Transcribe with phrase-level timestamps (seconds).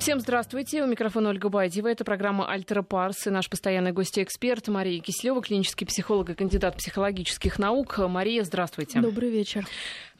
[0.00, 0.82] Всем здравствуйте.
[0.82, 1.86] У микрофона Ольга Байдева.
[1.86, 7.58] Это программа «Альтера Парс» и наш постоянный гость-эксперт Мария Кислева, клинический психолог и кандидат психологических
[7.58, 7.98] наук.
[7.98, 8.98] Мария, здравствуйте.
[9.00, 9.66] Добрый вечер.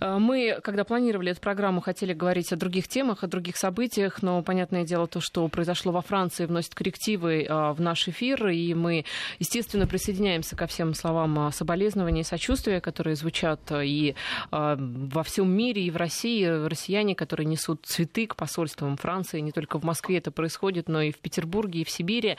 [0.00, 4.42] Э, мы, когда планировали эту программу, хотели говорить о других темах, о других событиях, но,
[4.42, 9.06] понятное дело, то, что произошло во Франции, вносит коррективы э, в наш эфир, и мы,
[9.38, 14.14] естественно, присоединяемся ко всем словам соболезнования и сочувствия, которые звучат и
[14.50, 16.44] э, во всем мире, и в России.
[16.44, 21.12] Россияне, которые несут цветы к посольствам Франции, не только в Москве это происходит, но и
[21.12, 22.36] в Петербурге, и в Сибири.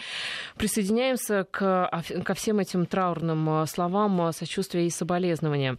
[0.55, 5.77] Присоединяемся к, ко всем этим траурным словам сочувствия и соболезнования.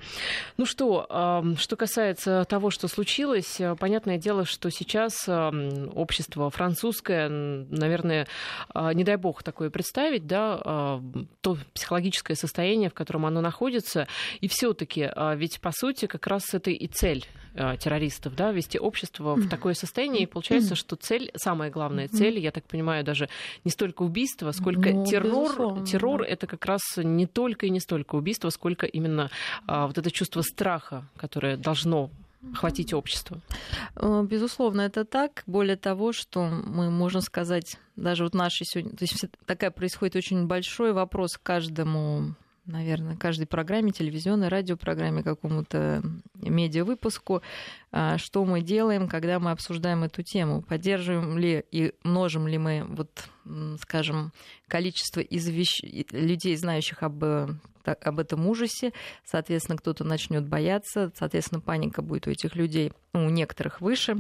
[0.57, 8.27] Ну что, что касается того, что случилось, понятное дело, что сейчас общество французское, наверное,
[8.75, 11.01] не дай бог такое представить, да,
[11.41, 14.07] то психологическое состояние, в котором оно находится,
[14.41, 19.49] и все-таки, ведь по сути как раз это и цель террористов, да, вести общество в
[19.49, 23.29] такое состояние, и получается, что цель, самая главная цель, я так понимаю, даже
[23.65, 26.29] не столько убийство, сколько ну, террор, террор да.
[26.29, 29.31] это как раз не только и не столько убийство, сколько именно
[29.67, 32.11] вот это чувство страха, которое должно
[32.55, 33.41] хватить общество.
[33.97, 35.43] Э, безусловно, это так.
[35.47, 40.47] Более того, что мы можем сказать, даже вот наши сегодня, то есть такая происходит очень
[40.47, 42.35] большой вопрос каждому
[42.67, 46.03] наверное, каждой программе, телевизионной, радиопрограмме, какому-то
[46.35, 47.43] медиавыпуску,
[47.91, 50.63] а, что мы делаем, когда мы обсуждаем эту тему.
[50.63, 53.29] Поддерживаем ли и множим ли мы, вот,
[53.81, 54.33] скажем,
[54.69, 55.83] количество извещ...
[56.13, 57.25] людей, знающих об
[57.85, 58.93] об этом ужасе,
[59.25, 64.19] соответственно, кто-то начнет бояться, соответственно, паника будет у этих людей, ну, у некоторых выше,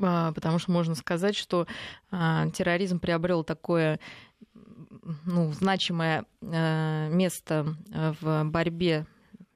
[0.00, 1.66] а, потому что можно сказать, что
[2.10, 4.00] а, терроризм приобрел такое
[5.24, 7.76] ну, значимое а, место
[8.20, 9.06] в борьбе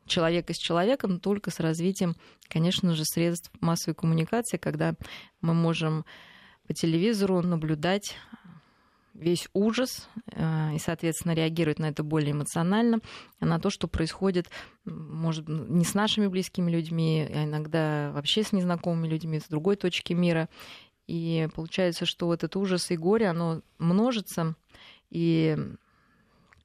[0.08, 2.16] человека с человеком только с развитием,
[2.48, 4.94] конечно же, средств массовой коммуникации, когда
[5.40, 6.04] мы можем
[6.66, 8.16] по телевизору наблюдать
[9.14, 13.00] весь ужас э, и, соответственно, реагировать на это более эмоционально,
[13.40, 14.48] на то, что происходит,
[14.84, 20.12] может, не с нашими близкими людьми, а иногда вообще с незнакомыми людьми, с другой точки
[20.12, 20.48] мира.
[21.08, 24.54] И получается, что этот ужас и горе, оно множится,
[25.10, 25.56] и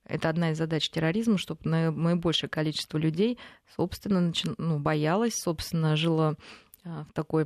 [0.05, 3.39] это одна из задач терроризма, чтобы наибольшее количество людей,
[3.75, 6.35] собственно, ну, боялось, собственно, жило
[6.83, 7.45] э, в такой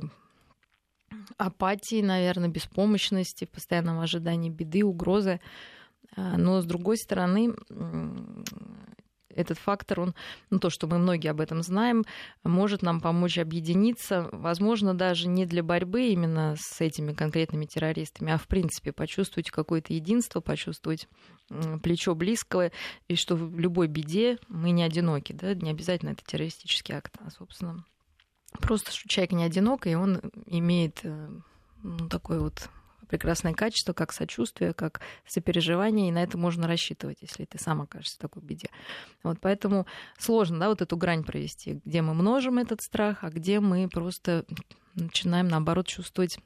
[1.36, 5.40] апатии, наверное, беспомощности, в постоянном ожидании беды, угрозы.
[6.16, 7.54] А, но, с другой стороны,
[9.38, 10.14] этот фактор, он,
[10.50, 12.04] ну, то, что мы многие об этом знаем,
[12.44, 18.38] может нам помочь объединиться, возможно, даже не для борьбы именно с этими конкретными террористами, а
[18.38, 21.08] в принципе почувствовать какое-то единство, почувствовать
[21.82, 22.70] плечо близкого,
[23.08, 27.30] и что в любой беде мы не одиноки, да, не обязательно это террористический акт, а,
[27.30, 27.84] собственно,
[28.60, 31.28] Просто что человек не одинок, и он имеет э,
[31.82, 32.68] ну, такое вот
[33.08, 38.16] прекрасное качество, как сочувствие, как сопереживание, и на это можно рассчитывать, если ты сам окажешься
[38.16, 38.68] в такой беде.
[39.22, 39.86] Вот поэтому
[40.18, 44.44] сложно, да, вот эту грань провести, где мы множим этот страх, а где мы просто
[44.94, 46.38] начинаем, наоборот, чувствовать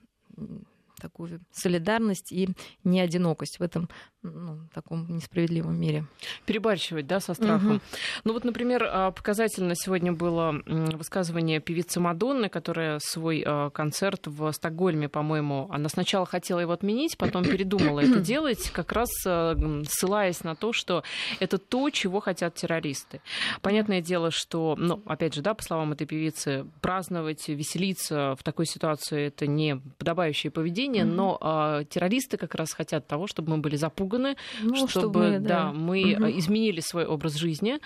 [1.03, 2.49] такую солидарность и
[2.85, 3.89] не одинокость в этом
[4.23, 6.07] ну, таком несправедливом мире.
[6.47, 7.77] Перебарщивать, да, со страхом.
[7.77, 7.81] Угу.
[8.25, 14.53] Ну вот, например, а, показательно сегодня было высказывание певицы Мадонны, которая свой а, концерт в
[14.53, 19.57] Стокгольме, по-моему, она сначала хотела его отменить, потом передумала это делать, как раз а,
[19.89, 21.03] ссылаясь на то, что
[21.41, 23.21] это то, чего хотят террористы.
[23.61, 28.67] Понятное дело, что, ну, опять же, да, по словам этой певицы, праздновать, веселиться в такой
[28.67, 34.37] ситуации это не подобающее поведение, но террористы как раз хотят того, чтобы мы были запуганы
[34.61, 36.39] ну, чтобы, чтобы да, да, мы угу.
[36.39, 37.79] изменили свой образ жизни.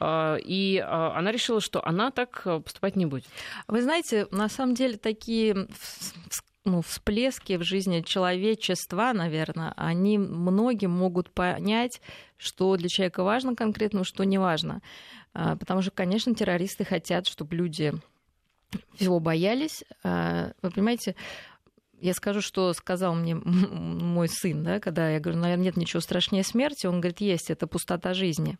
[0.00, 3.24] А, и а, она решила, что она так э, поступать не будет.
[3.68, 5.68] Вы знаете, на самом деле такие
[6.64, 12.00] ну, всплески в жизни человечества, наверное, они многим могут понять,
[12.36, 14.80] что для человека важно конкретно, что не важно.
[15.34, 17.92] А, потому что, конечно, террористы хотят, чтобы люди
[18.94, 19.84] всего боялись.
[20.02, 21.14] Вы понимаете,
[22.02, 26.42] я скажу, что сказал мне мой сын, да, когда я говорю, наверное, нет ничего страшнее
[26.42, 28.58] смерти, он говорит, есть, это пустота жизни.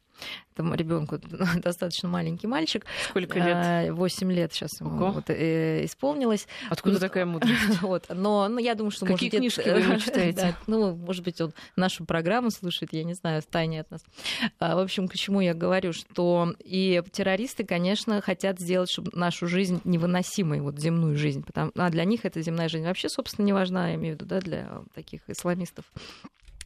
[0.54, 1.18] Этому ребенку
[1.56, 2.86] достаточно маленький мальчик.
[3.08, 3.92] Сколько лет?
[3.92, 6.46] Восемь лет сейчас ему вот, э, исполнилось.
[6.70, 7.52] Откуда ну, такая мудрость?
[7.82, 10.40] Вот, но ну, я думаю, что Какие может, книжки вы ему читаете?
[10.40, 14.04] да, ну, может быть, он нашу программу слушает, я не знаю, в тайне от нас.
[14.60, 19.46] А, в общем, к чему я говорю, что и террористы, конечно, хотят сделать чтобы нашу
[19.48, 23.52] жизнь невыносимой, вот земную жизнь, потому, а для них эта земная жизнь вообще, собственно, не
[23.52, 25.84] важна, я имею в виду, да, для таких исламистов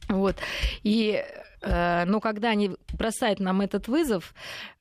[0.09, 0.35] Вот.
[0.83, 1.23] И
[1.56, 4.33] Э, но когда они бросают нам этот вызов,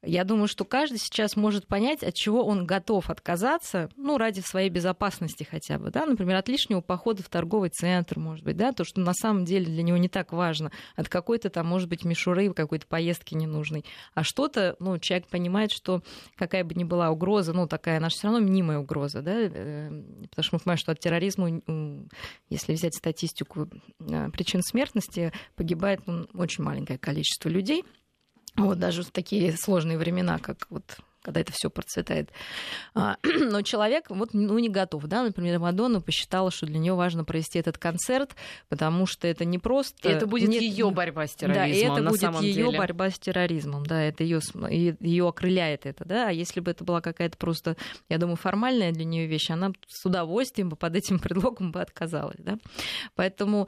[0.03, 4.71] я думаю, что каждый сейчас может понять, от чего он готов отказаться, ну, ради своей
[4.71, 8.85] безопасности хотя бы, да, например, от лишнего похода в торговый центр, может быть, да, то,
[8.85, 12.53] что на самом деле для него не так важно, от какой-то там, может быть, мишуры,
[12.53, 13.85] какой-то поездки ненужной,
[14.15, 16.03] а что-то, ну, человек понимает, что
[16.37, 19.89] какая бы ни была угроза, ну, такая наша все равно мнимая угроза, да, э,
[20.31, 21.63] потому что мы понимаем, что от терроризма,
[22.49, 23.69] если взять статистику
[24.01, 27.85] э, причин смертности, погибает ну, очень маленькое количество людей.
[28.57, 32.31] Вот даже в такие сложные времена, как вот когда это все процветает.
[32.95, 35.07] А, но человек вот, ну, не готов.
[35.07, 35.25] Да?
[35.25, 38.37] Например, Мадонна посчитала, что для нее важно провести этот концерт,
[38.69, 40.09] потому что это не просто...
[40.09, 41.69] И это будет ее борьба с терроризмом.
[41.69, 42.79] Да, и это на будет самом ее деле.
[42.79, 43.85] борьба с терроризмом.
[43.85, 44.41] Да, это ее,
[45.01, 46.05] ее окрыляет это.
[46.05, 46.29] Да?
[46.29, 47.77] А если бы это была какая-то просто,
[48.09, 52.39] я думаю, формальная для нее вещь, она с удовольствием бы под этим предлогом бы отказалась.
[52.39, 52.57] Да?
[53.17, 53.67] Поэтому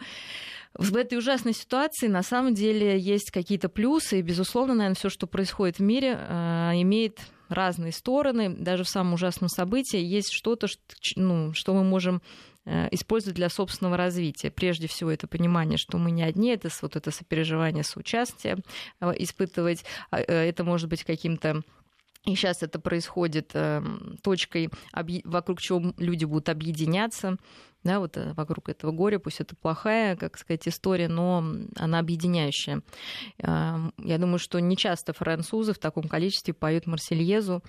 [0.74, 5.26] в этой ужасной ситуации на самом деле есть какие-то плюсы, и, безусловно, наверное, все, что
[5.26, 8.54] происходит в мире, э, имеет разные стороны.
[8.54, 10.66] Даже в самом ужасном событии есть что-то,
[11.16, 12.22] ну, что мы можем
[12.64, 14.50] э, использовать для собственного развития.
[14.50, 18.58] Прежде всего, это понимание, что мы не одни, это вот это сопереживание, соучастие
[19.00, 19.84] э, испытывать.
[20.10, 21.62] А, это может быть каким-то
[22.28, 23.54] и сейчас это происходит
[24.22, 24.70] точкой,
[25.24, 27.38] вокруг чего люди будут объединяться
[27.84, 31.44] да, вот э, вокруг этого горя, пусть это плохая, как сказать, история, но
[31.76, 32.82] она объединяющая.
[33.38, 37.62] Я думаю, что не часто французы в таком количестве поют Марсельезу.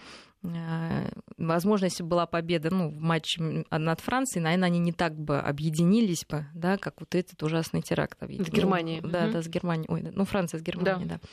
[0.44, 5.18] Э, возможно, если бы была победа ну, в матче над Францией, наверное, они не так
[5.18, 8.20] бы объединились бы, да, как вот этот ужасный теракт.
[8.22, 9.02] В Германии.
[9.02, 9.88] Ну, да, да, с Германией.
[9.90, 11.16] Ой, ну, Франция с Германией, да.
[11.16, 11.28] да.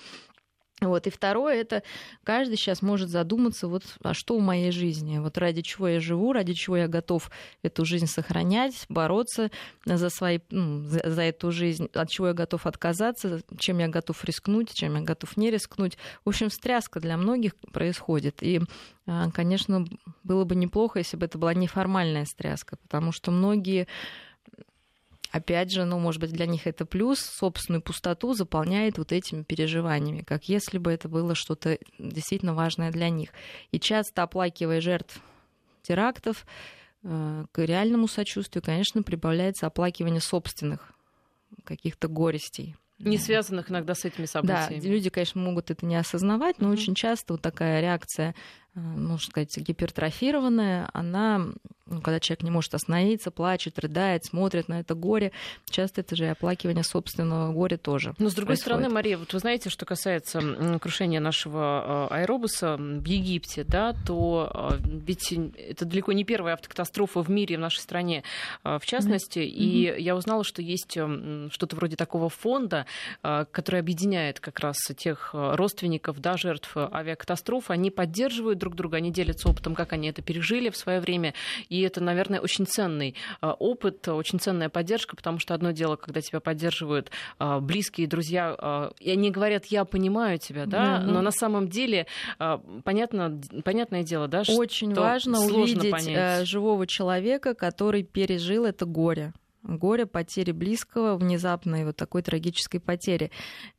[0.83, 1.07] Вот.
[1.07, 1.83] И второе, это
[2.23, 6.35] каждый сейчас может задуматься, вот, а что в моей жизни, вот ради чего я живу,
[6.35, 7.31] ради чего я готов
[7.63, 9.51] эту жизнь сохранять, бороться
[9.87, 14.23] за, свои, ну, за, за эту жизнь, от чего я готов отказаться, чем я готов
[14.27, 15.97] рискнуть, чем я готов не рискнуть.
[16.27, 18.43] В общем, встряска для многих происходит.
[18.43, 18.61] И,
[19.07, 19.87] а, конечно,
[20.25, 23.89] было бы неплохо, если бы это была неформальная стряска, потому что многие
[25.37, 30.23] опять же, ну, может быть, для них это плюс, собственную пустоту заполняет вот этими переживаниями,
[30.23, 33.31] как если бы это было что-то действительно важное для них.
[33.71, 35.21] И часто оплакивая жертв
[35.83, 36.47] терактов,
[37.03, 40.93] э, к реальному сочувствию, конечно, прибавляется оплакивание собственных
[41.65, 42.77] каких-то горестей.
[42.99, 44.81] Не связанных иногда с этими событиями.
[44.81, 46.73] Да, люди, конечно, могут это не осознавать, но mm-hmm.
[46.73, 48.35] очень часто вот такая реакция
[48.77, 51.49] Э, можно сказать, гипертрофированная, она,
[51.87, 55.33] ну, когда человек не может остановиться, плачет, рыдает, смотрит на это горе,
[55.71, 58.15] часто это же и оплакивание собственного горя тоже.
[58.19, 58.61] Но с другой происходит.
[58.61, 64.51] стороны, Мария, вот вы знаете, что касается крушения нашего э, аэробуса в Египте, да, то
[64.53, 68.23] э, ведь это далеко не первая автокатастрофа в мире, в нашей стране,
[68.65, 69.45] в частности, mm-hmm.
[69.45, 72.87] и я узнала, что есть что-то вроде такого фонда,
[73.23, 79.49] который объединяет как раз тех родственников, да, жертв авиакатастроф, они поддерживают друг друга, они делятся
[79.49, 81.35] опытом, как они это пережили в свое время.
[81.69, 86.21] И это, наверное, очень ценный а, опыт, очень ценная поддержка, потому что одно дело, когда
[86.21, 91.07] тебя поддерживают а, близкие друзья, а, и они говорят, я понимаю тебя, да, mm-hmm.
[91.07, 92.07] но на самом деле
[92.85, 96.41] понятно, понятное дело, да, очень важно увидеть понять.
[96.41, 99.33] Э, живого человека, который пережил это горе
[99.67, 103.31] горе, потери близкого, внезапной вот такой трагической потери.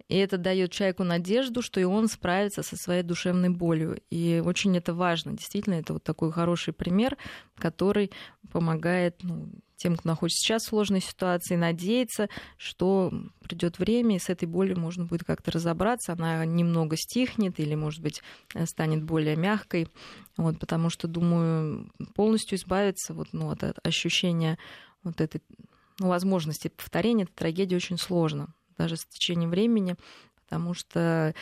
[0.08, 4.00] И это дает человеку надежду, что и он справится со своей душевной болью.
[4.10, 5.34] И очень это важно.
[5.34, 7.18] Действительно, это вот такой хороший пример,
[7.58, 8.12] который
[8.52, 14.30] помогает ну, тем, кто находится сейчас в сложной ситуации, надеяться, что придет время, и с
[14.30, 16.14] этой болью можно будет как-то разобраться.
[16.14, 18.22] Она немного стихнет или, может быть,
[18.64, 19.90] станет более мягкой.
[20.38, 24.58] Вот, потому что, думаю, полностью избавиться вот, ну, от ощущения
[25.04, 25.42] вот этой
[26.00, 29.96] ну, возможности повторения этой трагедии очень сложно даже с течением времени,
[30.46, 31.34] потому что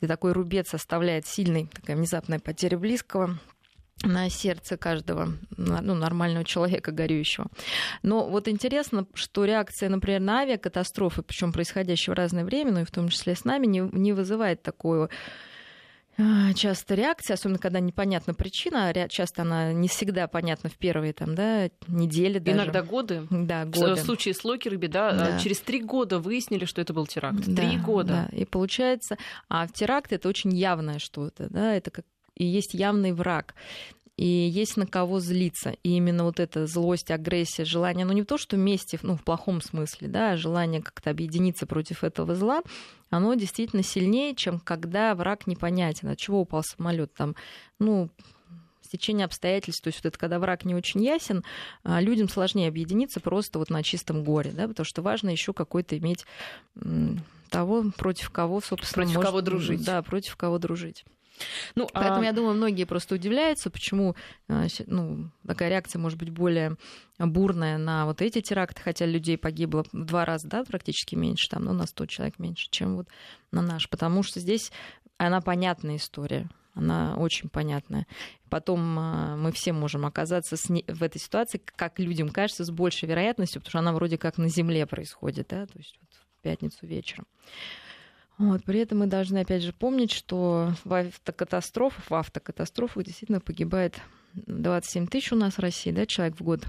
[0.00, 3.38] такой рубец составляет сильный, такая внезапная потеря близкого
[4.02, 7.48] на сердце каждого ну, нормального человека горюющего.
[8.02, 12.84] Но вот интересно, что реакция, например, на авиакатастрофы, причем происходящие в разное время, ну и
[12.84, 15.08] в том числе с нами, не, не вызывает такую а,
[16.54, 21.70] часто реакция, особенно когда непонятна причина, часто она не всегда понятна в первые там, да,
[21.88, 22.56] недели даже.
[22.56, 23.26] Иногда годы.
[23.30, 23.94] Да, годы.
[23.94, 27.44] В случае с Локерби, да, да, через три года выяснили, что это был теракт.
[27.46, 28.28] Да, три года.
[28.30, 28.36] Да.
[28.36, 29.16] И получается,
[29.48, 32.04] а в теракт это очень явное что-то, да, это как
[32.36, 33.54] и есть явный враг
[34.20, 35.76] и есть на кого злиться.
[35.82, 39.62] И именно вот эта злость, агрессия, желание, ну не то, что вместе, ну в плохом
[39.62, 42.60] смысле, да, а желание как-то объединиться против этого зла,
[43.08, 46.08] оно действительно сильнее, чем когда враг непонятен.
[46.08, 47.34] От чего упал самолет там?
[47.78, 48.10] Ну,
[48.82, 51.42] стечение обстоятельств, то есть вот это когда враг не очень ясен,
[51.82, 55.96] а, людям сложнее объединиться просто вот на чистом горе, да, потому что важно еще какой-то
[55.96, 56.26] иметь
[57.48, 59.82] того, против кого, собственно, против может, кого дружить.
[59.82, 61.06] Да, против кого дружить.
[61.74, 62.24] Ну, Поэтому, а...
[62.24, 64.16] я думаю, многие просто удивляются, почему
[64.48, 66.76] а, ну, такая реакция может быть более
[67.18, 71.64] бурная на вот эти теракты, хотя людей погибло в два раза, да, практически меньше, там,
[71.64, 73.08] ну, на 100 человек меньше, чем вот
[73.52, 73.88] на наш.
[73.88, 74.72] Потому что здесь
[75.18, 78.06] она понятная история она очень понятная.
[78.48, 83.60] Потом а, мы все можем оказаться в этой ситуации, как людям кажется, с большей вероятностью,
[83.60, 87.26] потому что она вроде как на земле происходит, да, то есть вот в пятницу вечером.
[88.40, 94.00] Вот, при этом мы должны, опять же, помнить, что в автокатастрофах, в автокатастрофах действительно погибает
[94.32, 96.64] 27 тысяч у нас в России, да, человек в год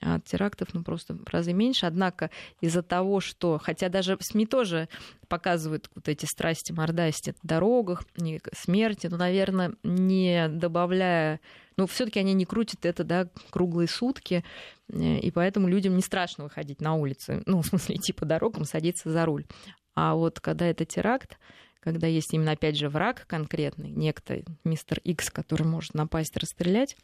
[0.00, 1.86] от терактов ну, просто в разы меньше.
[1.86, 4.88] Однако из-за того, что, хотя даже СМИ тоже
[5.26, 8.04] показывают вот эти страсти, мордасти в дорогах,
[8.52, 11.40] смерти, но, наверное, не добавляя
[11.78, 14.44] но все-таки они не крутят это, да, круглые сутки,
[14.88, 18.64] э, и поэтому людям не страшно выходить на улицы, ну, в смысле, идти по дорогам,
[18.64, 19.46] садиться за руль.
[19.94, 21.38] А вот когда это теракт,
[21.80, 26.96] когда есть именно, опять же, враг конкретный, некто, мистер Икс, который может напасть, расстрелять,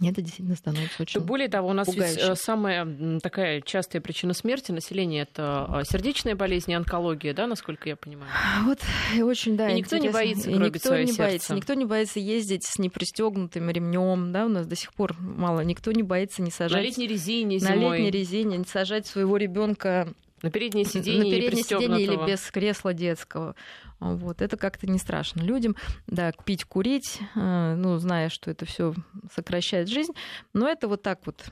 [0.00, 4.72] это действительно становится очень Более того, у нас ведь э, самая такая частая причина смерти
[4.72, 8.30] населения это а, сердечная болезнь и онкология, да, насколько я понимаю.
[8.64, 8.80] Вот
[9.22, 9.68] очень, да.
[9.68, 11.22] И никто не боится и никто свое не сердце.
[11.22, 15.60] боится, никто не боится ездить с непристегнутым ремнем, да, у нас до сих пор мало.
[15.60, 17.76] Никто не боится не сажать на летней резине зимой.
[17.76, 22.50] На летней резине не сажать своего ребенка на переднее сиденье, на переднее сиденье или без
[22.50, 23.54] кресла детского.
[24.00, 25.76] Вот, это как-то не страшно людям.
[26.06, 28.94] Да, пить, курить, э, ну, зная, что это все
[29.32, 30.12] сокращает жизнь.
[30.52, 31.44] Но это вот так вот.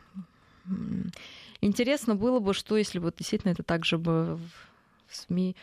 [1.61, 5.57] Интересно было бы, что если вот действительно это также бы в СМИ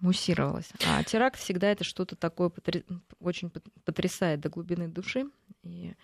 [0.00, 0.70] муссировалось.
[0.86, 2.82] А теракт всегда это что-то такое потр...
[3.20, 3.50] очень
[3.84, 5.24] потрясает до глубины души.
[5.62, 5.94] И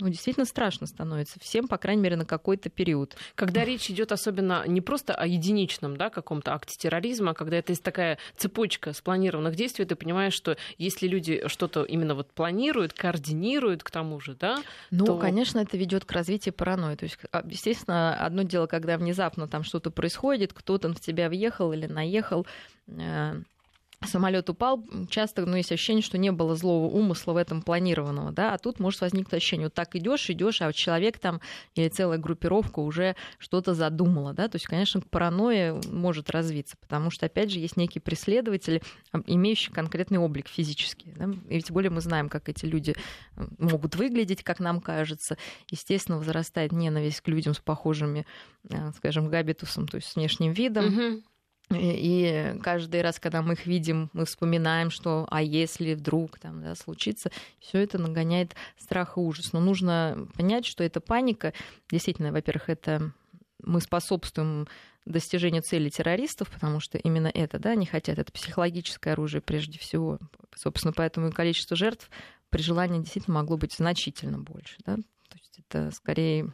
[0.00, 3.16] ну, действительно страшно становится всем, по крайней мере, на какой-то период.
[3.34, 7.72] Когда речь идет особенно не просто о единичном да, каком-то акте терроризма, а когда это
[7.72, 13.82] есть такая цепочка спланированных действий, ты понимаешь, что если люди что-то именно вот планируют, координируют
[13.82, 14.58] к тому же, да,
[14.90, 15.18] ну, то...
[15.18, 16.96] конечно, это ведет к развитию паранойи.
[16.96, 21.72] То есть, а, естественно, одно дело, когда внезапно там что-то происходит, кто-то в тебя въехал
[21.72, 22.46] или наехал,
[22.88, 23.42] э,
[24.06, 28.54] самолет упал, часто ну, есть ощущение, что не было злого умысла в этом планированного, да,
[28.54, 31.40] а тут может возникнуть ощущение, вот так идешь, идешь, а вот человек там
[31.74, 37.26] или целая группировка уже что-то задумала, да, то есть, конечно, паранойя может развиться, потому что,
[37.26, 38.82] опять же, есть некие преследователи,
[39.26, 41.28] имеющие конкретный облик физический, да?
[41.48, 42.94] и тем более мы знаем, как эти люди
[43.58, 45.36] могут выглядеть, как нам кажется,
[45.70, 48.26] естественно, возрастает ненависть к людям с похожими,
[48.70, 51.22] э, скажем, габитусом, то есть с внешним видом, угу
[51.72, 56.74] и каждый раз, когда мы их видим, мы вспоминаем, что а если вдруг там да,
[56.74, 59.52] случится, все это нагоняет страх и ужас.
[59.52, 61.52] Но нужно понять, что эта паника,
[61.90, 63.12] действительно, во-первых, это
[63.62, 64.66] мы способствуем
[65.06, 70.18] достижению цели террористов, потому что именно это, да, они хотят, это психологическое оружие прежде всего.
[70.54, 72.10] Собственно, поэтому и количество жертв
[72.48, 74.96] при желании действительно могло быть значительно больше, да.
[74.96, 76.52] То есть это скорее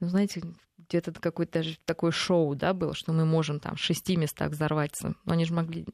[0.00, 0.42] ну, знаете,
[0.88, 5.14] где-то какое-то даже такое шоу, да, было, что мы можем там в шести местах взорваться.
[5.24, 5.86] Но они же могли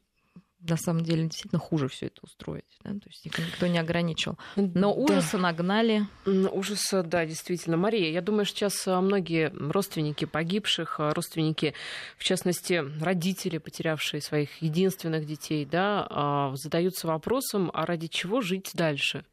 [0.60, 2.64] на самом деле действительно хуже все это устроить.
[2.84, 2.90] Да?
[2.90, 4.38] То есть их никто не ограничил.
[4.56, 5.38] Но ужасы да.
[5.38, 6.06] нагнали.
[6.26, 7.76] Ужаса, да, действительно.
[7.76, 11.74] Мария, я думаю, что сейчас а, многие родственники погибших, а, родственники,
[12.18, 18.70] в частности, родители, потерявшие своих единственных детей, да, а, задаются вопросом, а ради чего жить
[18.74, 19.24] дальше?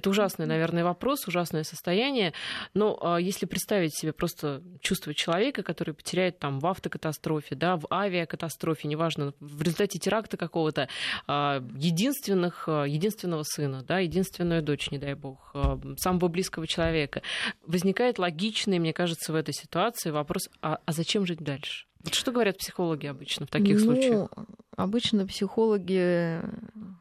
[0.00, 2.32] Это ужасный, наверное, вопрос, ужасное состояние.
[2.72, 7.86] Но а, если представить себе просто чувство человека, который потеряет там в автокатастрофе, да, в
[7.92, 10.88] авиакатастрофе, неважно, в результате теракта какого-то,
[11.26, 15.54] а, единственных, а, единственного сына, да, единственную дочь, не дай бог,
[15.98, 17.20] самого близкого человека,
[17.66, 21.84] возникает логичный, мне кажется, в этой ситуации вопрос, а, а зачем жить дальше?
[22.10, 24.30] Что говорят психологи обычно в таких ну, случаях?
[24.76, 26.40] Обычно психологи,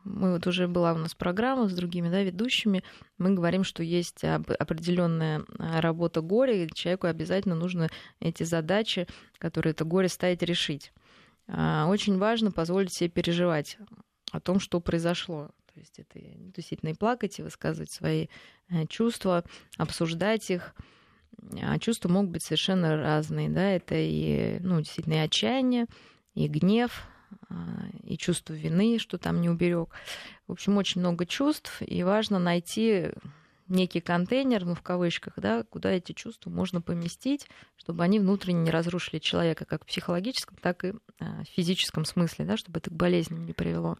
[0.10, 2.84] мы вот уже была у нас программа с другими да, ведущими,
[3.18, 7.89] мы говорим, что есть определенная работа горя, и человеку обязательно нужно
[8.20, 10.92] эти задачи, которые это горе ставить, решить.
[11.48, 13.78] А, очень важно позволить себе переживать
[14.32, 15.50] о том, что произошло.
[15.74, 18.28] То есть это действительно и плакать, и высказывать свои
[18.70, 19.44] э, чувства,
[19.78, 20.75] обсуждать их.
[21.62, 25.86] А чувства могут быть совершенно разные, да, это и, ну, действительно, и отчаяние,
[26.34, 27.19] и гнев, а,
[28.04, 29.90] и чувство вины, что там не уберег.
[30.48, 33.12] В общем, очень много чувств, и важно найти
[33.70, 38.72] некий контейнер, ну, в кавычках, да, куда эти чувства можно поместить, чтобы они внутренне не
[38.72, 42.94] разрушили человека, как в психологическом, так и а, в физическом смысле, да, чтобы это к
[42.94, 43.98] болезням не привело.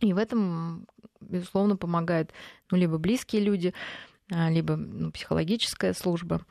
[0.00, 0.86] И в этом,
[1.20, 2.32] безусловно, помогают
[2.70, 3.72] ну, либо близкие люди,
[4.30, 6.44] а, либо ну, психологическая служба.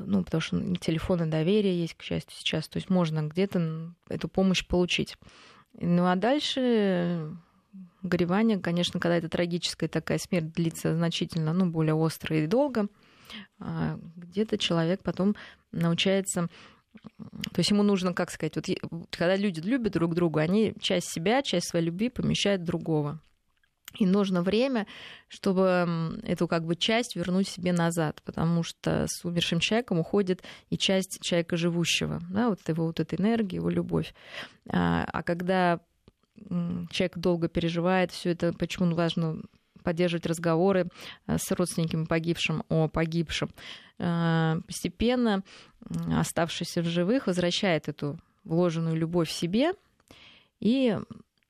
[0.00, 2.68] Ну, потому что телефоны доверия есть, к счастью, сейчас.
[2.68, 5.16] То есть можно где-то эту помощь получить.
[5.80, 7.36] Ну а дальше
[8.02, 12.86] горевание, конечно, когда это трагическая такая смерть длится значительно, ну, более остро и долго,
[13.58, 15.34] а где-то человек потом
[15.72, 16.48] научается
[17.52, 18.68] то есть ему нужно, как сказать, вот
[19.10, 23.20] когда люди любят друг друга, они часть себя, часть своей любви помещают другого.
[23.98, 24.86] И нужно время,
[25.28, 30.76] чтобы эту как бы часть вернуть себе назад, потому что с умершим человеком уходит и
[30.76, 34.14] часть человека живущего, да, вот его вот эта энергия, его любовь.
[34.68, 35.80] А, а когда
[36.90, 39.40] человек долго переживает все это, почему важно
[39.84, 40.88] поддерживать разговоры
[41.26, 43.50] э, с родственниками погибшим о погибшем.
[43.98, 45.44] Э, постепенно
[46.12, 49.72] оставшийся в живых возвращает эту вложенную любовь в себе
[50.58, 50.98] и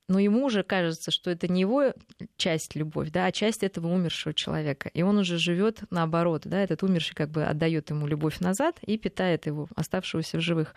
[0.09, 1.95] но ему уже кажется, что это не его
[2.37, 4.91] часть любовь, да, а часть этого умершего человека.
[4.93, 8.99] И он уже живет наоборот, да, этот умерший как бы отдает ему любовь назад и
[8.99, 10.75] питает его, оставшегося в живых.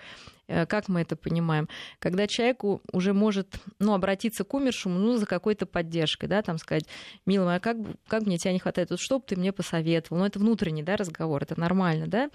[0.48, 1.68] Э, как мы это понимаем?
[2.00, 6.86] Когда человеку уже может ну, обратиться к умершему ну, за какой-то поддержкой, да, там сказать,
[7.26, 10.20] милая, как, как мне тебя не хватает, вот что бы ты мне посоветовал?
[10.20, 12.30] Ну, это внутренний да, разговор, это нормально, да,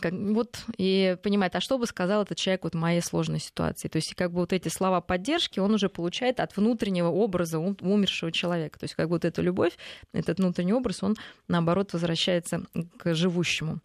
[0.00, 3.88] как, вот, и понимает, а что бы сказал этот человек вот в моей сложной ситуации.
[3.88, 8.30] То есть, как бы вот эти слова поддержки он уже получает от внутреннего образа умершего
[8.30, 8.78] человека.
[8.78, 9.76] То есть, как бы вот эта любовь,
[10.12, 11.16] этот внутренний образ, он,
[11.48, 12.64] наоборот, возвращается
[12.98, 13.80] к живущему.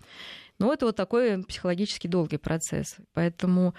[0.59, 2.97] Но это вот такой психологически долгий процесс.
[3.13, 3.73] Поэтому,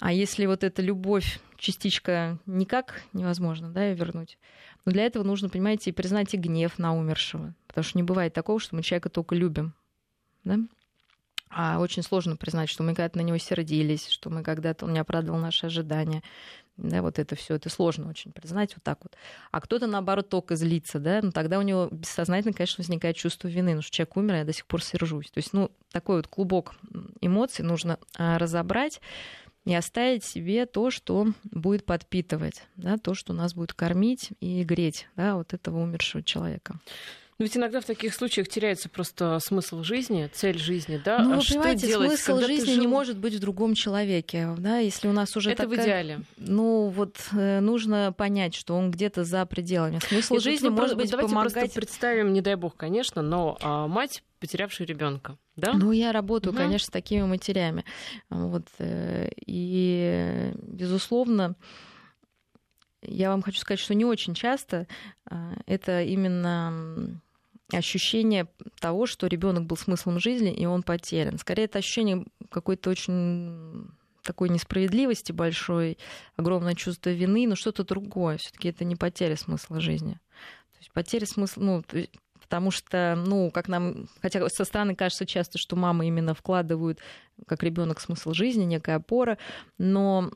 [0.00, 4.38] а если вот эта любовь, частичка никак невозможно да, вернуть,
[4.86, 7.54] но для этого нужно, понимаете, и признать и гнев на умершего.
[7.66, 9.74] Потому что не бывает такого, что мы человека только любим.
[10.44, 10.58] Да?
[11.50, 14.98] А очень сложно признать, что мы когда-то на него сердились, что мы когда-то он не
[14.98, 16.22] оправдывал наши ожидания.
[16.76, 19.16] Да, вот это все, это сложно очень признать вот так вот.
[19.50, 23.74] А кто-то, наоборот, только злится, да, ну тогда у него бессознательно, конечно, возникает чувство вины,
[23.74, 25.28] ну что человек умер, а я до сих пор сержусь.
[25.30, 26.76] То есть, ну, такой вот клубок
[27.20, 29.00] эмоций нужно а, разобрать
[29.64, 35.08] и оставить себе то, что будет подпитывать, да, то, что нас будет кормить и греть,
[35.16, 36.78] да, вот этого умершего человека.
[37.38, 41.20] Но ведь иногда в таких случаях теряется просто смысл жизни, цель жизни, да?
[41.20, 42.80] Ну, вы что понимаете, делать, смысл жизни жил...
[42.80, 45.78] не может быть в другом человеке, да, если у нас уже Это такая...
[45.78, 46.20] в идеале.
[46.36, 50.00] Ну, вот э, нужно понять, что он где-то за пределами.
[50.00, 51.52] Смысл Нет, жизни может быть давайте помогать...
[51.52, 55.74] просто представим, не дай бог, конечно, но а, мать потерявшая ребенка, да?
[55.74, 56.60] Ну, я работаю, угу.
[56.60, 57.84] конечно, с такими матерями.
[58.30, 61.54] Вот, э, и, безусловно,
[63.02, 64.88] я вам хочу сказать, что не очень часто
[65.30, 67.20] а, это именно
[67.72, 68.48] ощущение
[68.80, 71.38] того, что ребенок был смыслом жизни, и он потерян.
[71.38, 73.90] Скорее, это ощущение какой-то очень
[74.22, 75.98] такой несправедливости большой,
[76.36, 78.38] огромное чувство вины, но что-то другое.
[78.38, 80.14] Все-таки это не потеря смысла жизни.
[80.72, 81.84] То есть потеря смысла, ну,
[82.40, 87.00] потому что, ну, как нам, хотя со стороны кажется часто, что мамы именно вкладывают
[87.46, 89.38] как ребенок смысл жизни, некая опора,
[89.78, 90.30] но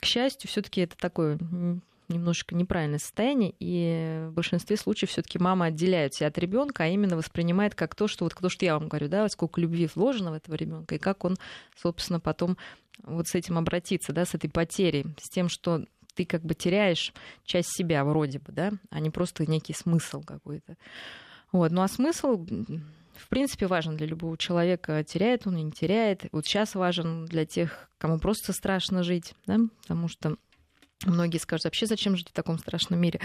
[0.00, 1.38] к счастью, все-таки это такое
[2.08, 7.16] немножечко неправильное состояние, и в большинстве случаев все-таки мама отделяет себя от ребенка, а именно
[7.16, 10.34] воспринимает как то, что вот то, что я вам говорю, да, сколько любви вложено в
[10.34, 11.36] этого ребенка, и как он,
[11.76, 12.56] собственно, потом
[13.02, 17.12] вот с этим обратиться, да, с этой потерей, с тем, что ты как бы теряешь
[17.44, 20.76] часть себя вроде бы, да, а не просто некий смысл какой-то.
[21.52, 21.70] Вот.
[21.70, 22.44] Ну а смысл,
[23.14, 25.04] в принципе, важен для любого человека.
[25.04, 26.24] Теряет он или не теряет.
[26.32, 30.36] Вот сейчас важен для тех, кому просто страшно жить, да, потому что
[31.06, 33.20] Многие скажут, вообще зачем жить в таком страшном мире?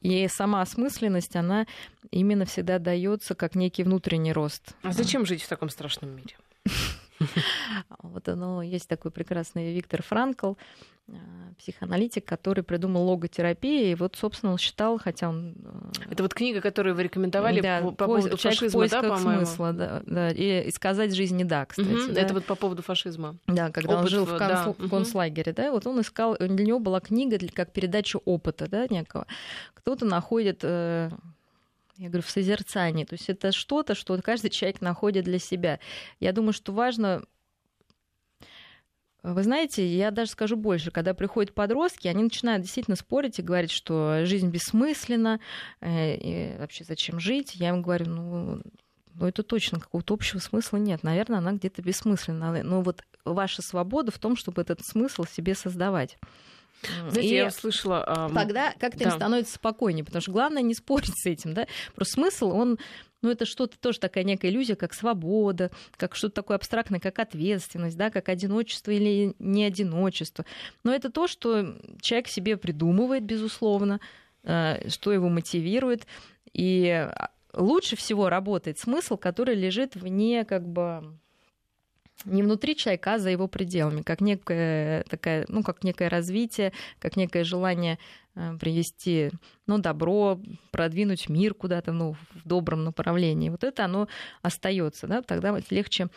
[0.00, 1.66] И сама осмысленность, она
[2.10, 4.74] именно всегда дается как некий внутренний рост.
[4.82, 6.34] А зачем жить в таком страшном мире?
[8.02, 10.54] Вот оно, есть такой прекрасный Виктор Франкл,
[11.08, 11.12] э,
[11.58, 15.54] психоаналитик, который придумал логотерапию, и вот, собственно, он считал, хотя он...
[15.98, 19.44] Э, Это вот книга, которую вы рекомендовали да, по, по поводу фашизма, да, по-моему?
[19.46, 21.88] смысла, да, да, и, и сказать жизнь не да, кстати.
[21.88, 22.20] Угу, да.
[22.20, 23.36] Это вот по поводу фашизма.
[23.46, 24.74] Да, когда Опыт, он жил в, концл...
[24.78, 24.86] да.
[24.86, 29.26] в концлагере, да, вот он искал, для него была книга как передача опыта, да, некого.
[29.74, 31.10] Кто-то находит э,
[31.96, 33.04] я говорю, в созерцании.
[33.04, 35.78] То есть это что-то, что каждый человек находит для себя.
[36.20, 37.24] Я думаю, что важно
[39.24, 43.70] вы знаете, я даже скажу больше, когда приходят подростки, они начинают действительно спорить и говорить,
[43.70, 45.40] что жизнь бессмысленна,
[45.80, 47.54] э, и вообще зачем жить.
[47.54, 48.62] Я им говорю, ну,
[49.14, 51.02] ну это точно какого-то общего смысла нет.
[51.02, 52.62] Наверное, она где-то бессмысленна.
[52.62, 56.18] Но вот ваша свобода в том, чтобы этот смысл себе создавать.
[57.08, 58.30] Знаете, и я слышала...
[58.34, 59.04] Тогда как-то да.
[59.04, 61.66] им становится спокойнее, потому что главное не спорить с этим, да.
[61.94, 62.78] Просто смысл, он
[63.24, 67.96] но это что-то тоже такая некая иллюзия, как свобода, как что-то такое абстрактное, как ответственность,
[67.96, 70.44] да, как одиночество или не одиночество.
[70.84, 73.98] Но это то, что человек себе придумывает, безусловно,
[74.42, 76.06] э, что его мотивирует.
[76.52, 77.08] И
[77.54, 81.18] лучше всего работает смысл, который лежит вне как бы
[82.24, 87.16] не внутри человека, а за его пределами, как некое, такая, ну, как некое развитие, как
[87.16, 87.98] некое желание
[88.34, 89.30] э, привести
[89.66, 93.50] ну, добро, продвинуть мир куда-то ну, в добром направлении.
[93.50, 94.08] Вот это оно
[94.42, 96.08] остается, да, тогда легче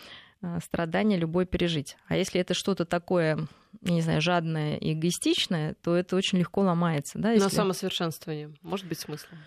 [0.41, 1.97] э, страдания любой пережить.
[2.07, 3.47] А если это что-то такое,
[3.81, 7.19] не знаю, жадное и эгоистичное, то это очень легко ломается.
[7.19, 7.43] Да, если...
[7.43, 9.39] На самосовершенствование может быть смыслом?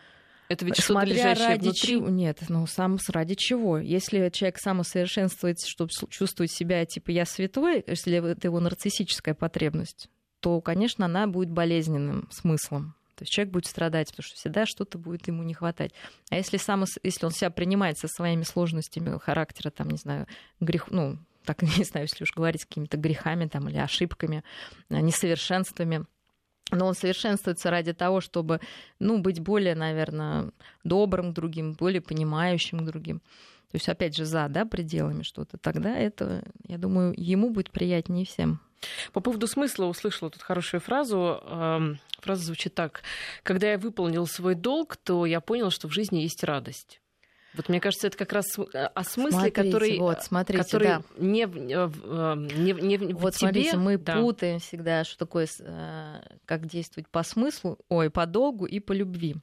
[0.50, 1.80] Это ведь что-то лежащее ради внутри.
[1.80, 2.08] Чего?
[2.08, 3.78] Нет, ну сам ради чего?
[3.78, 10.08] Если человек самосовершенствуется, чтобы чувствовать себя, типа, я святой, если это его нарциссическая потребность,
[10.40, 12.96] то, конечно, она будет болезненным смыслом.
[13.14, 15.92] То есть человек будет страдать, потому что всегда что-то будет ему не хватать.
[16.30, 20.26] А если, сам, если он себя принимает со своими сложностями характера, там, не знаю,
[20.58, 24.42] грех, ну, так не знаю, если уж говорить какими-то грехами там, или ошибками,
[24.88, 26.06] несовершенствами,
[26.70, 28.60] но он совершенствуется ради того, чтобы
[28.98, 30.50] ну, быть более, наверное,
[30.84, 33.20] добрым к другим, более понимающим к другим.
[33.70, 35.56] То есть, опять же, за да, пределами что-то.
[35.56, 38.60] Тогда это, я думаю, ему будет приятнее всем.
[39.12, 41.40] По поводу смысла услышала тут хорошую фразу.
[42.20, 43.02] Фраза звучит так.
[43.42, 47.00] Когда я выполнил свой долг, то я понял, что в жизни есть радость.
[47.54, 51.02] Вот мне кажется, это как раз э, о смысле, смотрите, который, вот, смотрите, который да.
[51.18, 53.78] не, э, э, не, не, не вот в смотрите, тебе.
[53.78, 54.20] мы да.
[54.20, 55.48] путаем всегда, что такое,
[56.44, 59.36] как действовать по смыслу, ой, по долгу и по любви.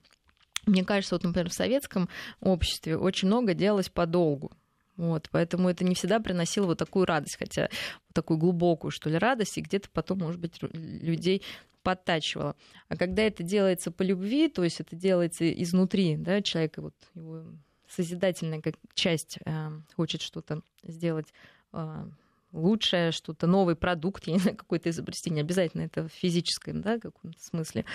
[0.66, 4.52] Мне кажется, вот, например, в советском обществе очень много делалось по долгу.
[4.96, 7.64] Вот, поэтому это не всегда приносило вот такую радость, хотя
[8.08, 11.44] вот такую глубокую, что ли, радость, и где-то потом, может быть, людей
[11.84, 12.56] подтачивало.
[12.90, 17.46] А когда это делается по любви, то есть это делается изнутри, да, человека вот его
[17.90, 21.28] созидательная как часть э, хочет что-то сделать
[21.74, 22.06] э,
[22.52, 27.42] лучшее, что-то, новый продукт, я не знаю, какое-то изобретение, обязательно это в физическом, да, каком-то
[27.44, 27.86] смысле,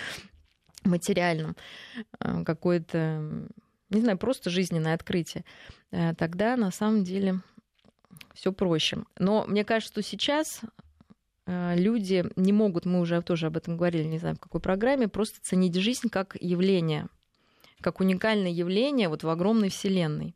[0.83, 1.55] материальном,
[2.19, 3.47] э, какое-то,
[3.89, 5.45] не знаю, просто жизненное открытие,
[5.91, 7.41] э, тогда на самом деле
[8.33, 9.03] все проще.
[9.17, 10.61] Но мне кажется, что сейчас
[11.45, 15.07] э, люди не могут, мы уже тоже об этом говорили, не знаю в какой программе,
[15.07, 17.07] просто ценить жизнь как явление–
[17.83, 20.33] как уникальное явление вот в огромной вселенной.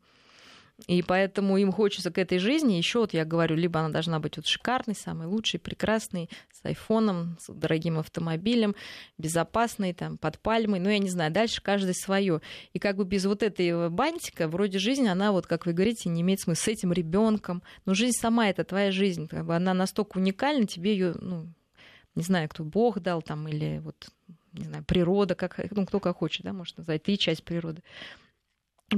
[0.86, 4.36] И поэтому им хочется к этой жизни еще, вот я говорю, либо она должна быть
[4.36, 8.76] вот шикарной, самой лучшей, прекрасной, с айфоном, с дорогим автомобилем,
[9.18, 12.40] безопасной, там, под пальмой, ну, я не знаю, дальше каждый свое.
[12.74, 16.20] И как бы без вот этой бантика, вроде жизнь, она вот, как вы говорите, не
[16.20, 17.64] имеет смысла с этим ребенком.
[17.84, 21.52] Но жизнь сама это твоя жизнь, как бы она настолько уникальна, тебе ее, ну,
[22.14, 24.10] не знаю, кто Бог дал там, или вот
[24.58, 27.82] не знаю, природа, как, ну, кто как хочет, да, может назвать, ты часть природы.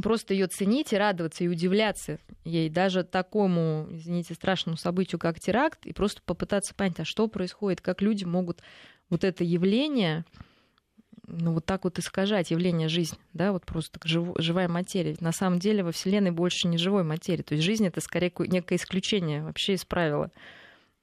[0.03, 5.85] Просто ее ценить и радоваться, и удивляться ей, даже такому, извините, страшному событию, как теракт,
[5.85, 8.62] и просто попытаться понять, а что происходит, как люди могут
[9.09, 10.25] вот это явление,
[11.27, 15.16] ну, вот так вот искажать явление жизни, да, вот просто жив, живая материя.
[15.20, 17.42] на самом деле во Вселенной больше не живой материи.
[17.42, 20.31] То есть жизнь это скорее некое исключение вообще из правила.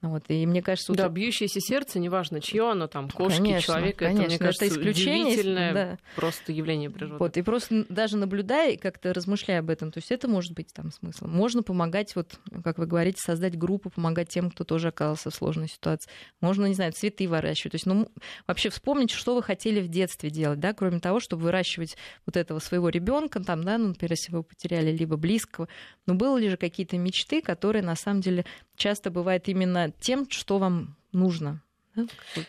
[0.03, 4.21] Вот, и мне кажется, да, бьющееся сердце, неважно, чье оно там, кошки, конечно, человека, конечно,
[4.21, 5.97] это, мне кажется, это исключение, удивительное да.
[6.15, 7.17] просто явление природы.
[7.17, 10.71] Вот, и просто даже наблюдая и как-то размышляя об этом, то есть это может быть
[10.71, 11.25] там смысл.
[11.25, 15.67] Можно помогать, вот, как вы говорите, создать группу, помогать тем, кто тоже оказался в сложной
[15.67, 16.11] ситуации.
[16.41, 17.71] Можно, не знаю, цветы выращивать.
[17.71, 18.07] То есть, ну,
[18.45, 22.59] вообще вспомнить, что вы хотели в детстве делать, да, кроме того, чтобы выращивать вот этого
[22.59, 25.67] своего ребенка, там, да, ну, например, если вы потеряли либо близкого.
[26.05, 30.57] Но было ли же какие-то мечты, которые на самом деле часто бывает именно тем, что
[30.57, 31.61] вам нужно.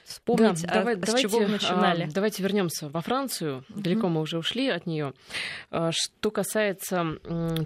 [0.04, 2.02] Вспомнить, да, а, давай, с давайте, чего вы начинали.
[2.04, 3.64] А, давайте вернемся во Францию.
[3.70, 3.80] Угу.
[3.80, 5.14] Далеко мы уже ушли от нее.
[5.70, 7.18] А, что касается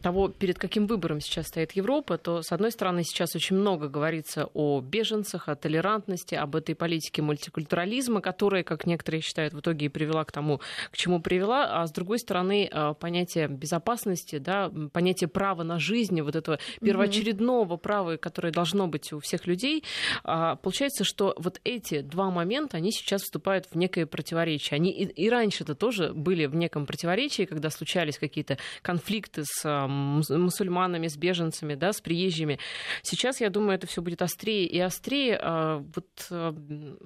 [0.03, 4.49] того, перед каким выбором сейчас стоит Европа, то, с одной стороны, сейчас очень много говорится
[4.55, 9.89] о беженцах, о толерантности, об этой политике мультикультурализма, которая, как некоторые считают, в итоге и
[9.89, 11.83] привела к тому, к чему привела.
[11.83, 17.77] А с другой стороны, а, понятие безопасности, да, понятие права на жизнь, вот этого первоочередного
[17.77, 19.85] права, которое должно быть у всех людей,
[20.23, 24.77] получается, что вот эти два момента, они сейчас вступают в некое противоречие.
[24.77, 29.87] Они и, и раньше-то тоже были в неком противоречии, когда случались какие-то конфликты с а,
[29.87, 32.59] мусульманами, с беженцами, да, с приезжими.
[33.03, 35.39] Сейчас, я думаю, это все будет острее и острее.
[35.41, 36.53] А, вот а,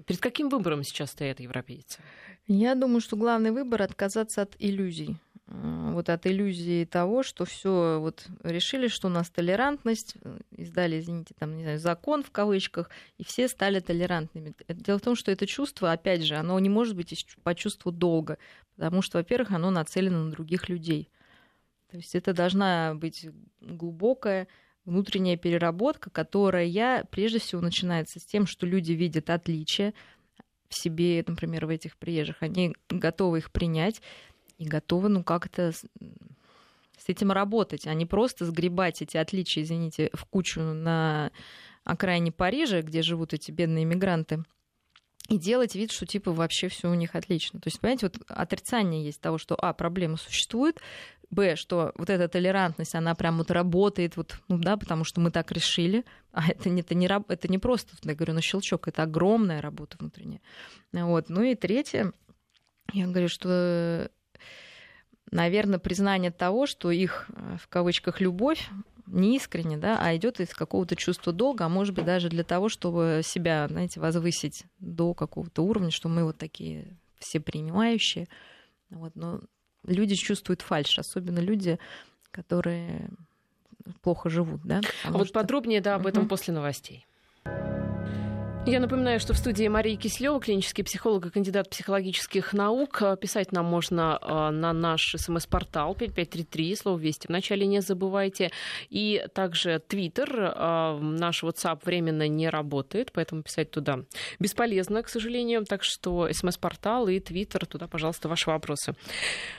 [0.07, 2.01] перед каким выбором сейчас стоят европейцы?
[2.47, 5.17] Я думаю, что главный выбор отказаться от иллюзий
[5.49, 11.35] вот от иллюзии того, что все вот решили, что у нас толерантность, э, издали, извините,
[11.39, 14.55] там, не знаю, закон в кавычках, и все стали толерантными.
[14.69, 18.39] Дело в том, что это чувство, опять же, оно не может быть по чувству долга,
[18.75, 21.09] потому что, во-первых, оно нацелено на других людей.
[21.91, 23.29] То есть это должна быть
[23.61, 24.49] глубокая
[24.85, 29.95] внутренняя переработка, которая прежде всего начинается с тем, что люди видят отличия
[30.69, 32.43] в себе, например, в этих приезжих.
[32.43, 34.03] Они готовы их принять
[34.59, 40.25] и готовы, ну, как-то с этим работать, а не просто сгребать эти отличия, извините, в
[40.25, 41.31] кучу на
[41.85, 44.45] окраине Парижа, где живут эти бедные мигранты,
[45.29, 47.61] и делать вид, что типа вообще все у них отлично.
[47.61, 50.81] То есть, понимаете, вот отрицание есть того, что а, проблема существует,
[51.31, 55.31] б, что вот эта толерантность, она прям вот работает, вот, ну да, потому что мы
[55.31, 59.03] так решили, а это не, это не, это не просто, я говорю, на щелчок, это
[59.03, 60.41] огромная работа внутренняя.
[60.93, 61.29] Вот.
[61.29, 62.13] Ну и третье,
[62.93, 64.11] я говорю, что,
[65.31, 68.69] наверное, признание того, что их, э, в кавычках, любовь
[69.07, 72.69] не искренне, да, а идет из какого-то чувства долга, а может быть даже для того,
[72.69, 78.27] чтобы себя, знаете, возвысить до какого-то уровня, что мы вот такие все принимающие.
[78.91, 79.41] Вот, но
[79.85, 81.79] люди чувствуют фальш, особенно люди,
[82.31, 83.09] которые
[84.03, 84.81] плохо живут, да.
[85.05, 85.35] А вот что...
[85.35, 86.31] подробнее, да, об этом угу.
[86.31, 87.07] после новостей.
[88.67, 93.01] Я напоминаю, что в студии Мария Кислева, клинический психолог и кандидат психологических наук.
[93.21, 98.51] Писать нам можно а, на наш смс-портал 5533, слово «Вести» вначале не забывайте.
[98.91, 104.01] И также Твиттер, а, наш WhatsApp временно не работает, поэтому писать туда
[104.41, 105.65] бесполезно, к сожалению.
[105.65, 108.97] Так что смс-портал и Твиттер, туда, пожалуйста, ваши вопросы.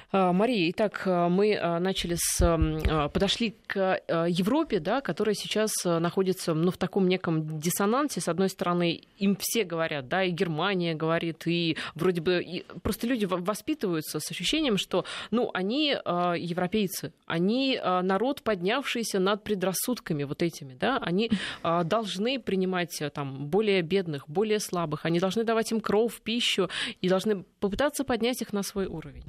[0.09, 3.09] А, Мария, итак, мы начали с...
[3.13, 8.21] подошли к Европе, да, которая сейчас находится ну, в таком неком диссонансе.
[8.21, 13.05] С одной стороны, им все говорят, да, и Германия говорит, и вроде бы и просто
[13.05, 20.73] люди воспитываются с ощущением, что, ну, они европейцы, они народ, поднявшийся над предрассудками вот этими,
[20.73, 21.31] да, они
[21.63, 26.69] должны принимать там более бедных, более слабых, они должны давать им кровь, пищу
[27.01, 29.25] и должны попытаться поднять их на свой уровень.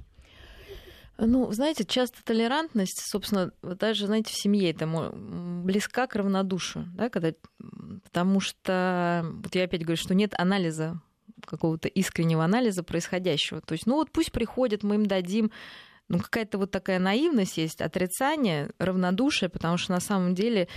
[1.19, 7.33] Ну, знаете, часто толерантность, собственно, даже, знаете, в семье это близка к равнодушию, да, когда,
[8.05, 11.01] потому что, вот я опять говорю, что нет анализа,
[11.45, 13.61] какого-то искреннего анализа происходящего.
[13.61, 15.51] То есть, ну вот пусть приходят, мы им дадим
[16.09, 20.69] ну, какая-то вот такая наивность есть, отрицание, равнодушие, потому что на самом деле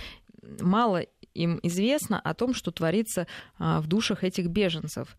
[0.60, 3.26] мало им известно о том, что творится
[3.58, 5.16] а, в душах этих беженцев.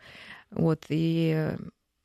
[0.52, 1.56] Вот, и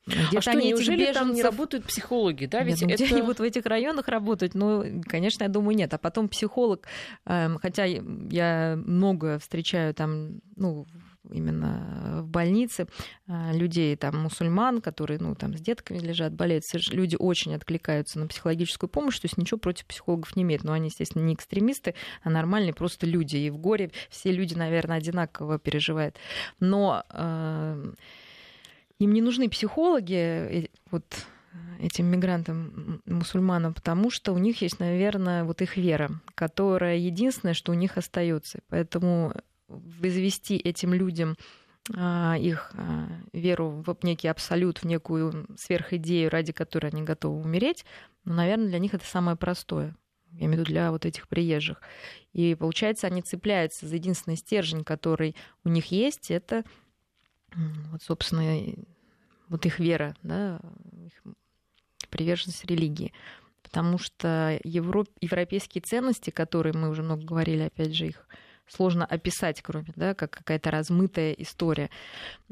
[0.09, 1.21] где-то а что, они неужели беженцев...
[1.21, 2.63] там не работают психологи, да?
[2.63, 3.03] Ведь нет, это...
[3.03, 4.53] где они будут в этих районах работать?
[4.55, 5.93] Ну, конечно, я думаю, нет.
[5.93, 6.87] А потом психолог,
[7.25, 10.85] эм, хотя я много встречаю там, ну,
[11.31, 12.87] именно в больнице
[13.27, 16.63] э, людей, там, мусульман, которые, ну, там, с детками лежат, болеют.
[16.91, 20.63] Люди очень откликаются на психологическую помощь, то есть ничего против психологов не имеют.
[20.63, 23.37] Но они, естественно, не экстремисты, а нормальные просто люди.
[23.37, 26.17] И в горе все люди, наверное, одинаково переживают.
[26.59, 27.91] Но э,
[28.99, 31.05] им не нужны психологи, э, вот
[31.79, 37.71] этим мигрантам, мусульманам, потому что у них есть, наверное, вот их вера, которая единственное, что
[37.71, 38.59] у них остается.
[38.67, 39.33] Поэтому
[39.67, 41.37] возвести этим людям
[41.95, 47.85] а, их а, веру в некий абсолют, в некую сверхидею, ради которой они готовы умереть,
[48.25, 49.95] ну, наверное, для них это самое простое.
[50.33, 51.81] Я имею в виду для вот этих приезжих.
[52.33, 56.63] И получается, они цепляются за единственный стержень, который у них есть, это
[57.91, 58.75] вот, собственно,
[59.47, 60.59] вот их вера, да,
[61.05, 61.33] их
[62.09, 63.13] приверженность религии.
[63.61, 65.09] Потому что европ...
[65.21, 68.27] европейские ценности, которые мы уже много говорили, опять же, их
[68.67, 71.89] сложно описать, кроме, да, как какая-то размытая история.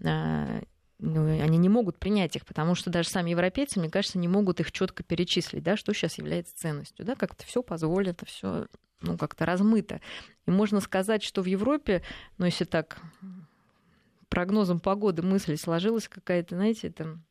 [0.03, 0.61] А,
[0.99, 4.59] ну, они не могут принять их, потому что даже сами европейцы, мне кажется, не могут
[4.59, 8.67] их четко перечислить, да, что сейчас является ценностью, да, как-то все позволено, все
[9.01, 10.01] ну, как-то размыто.
[10.47, 12.01] И можно сказать, что в Европе,
[12.37, 12.99] ну, если так
[14.29, 17.23] прогнозом погоды мысли сложилась какая-то, знаете, там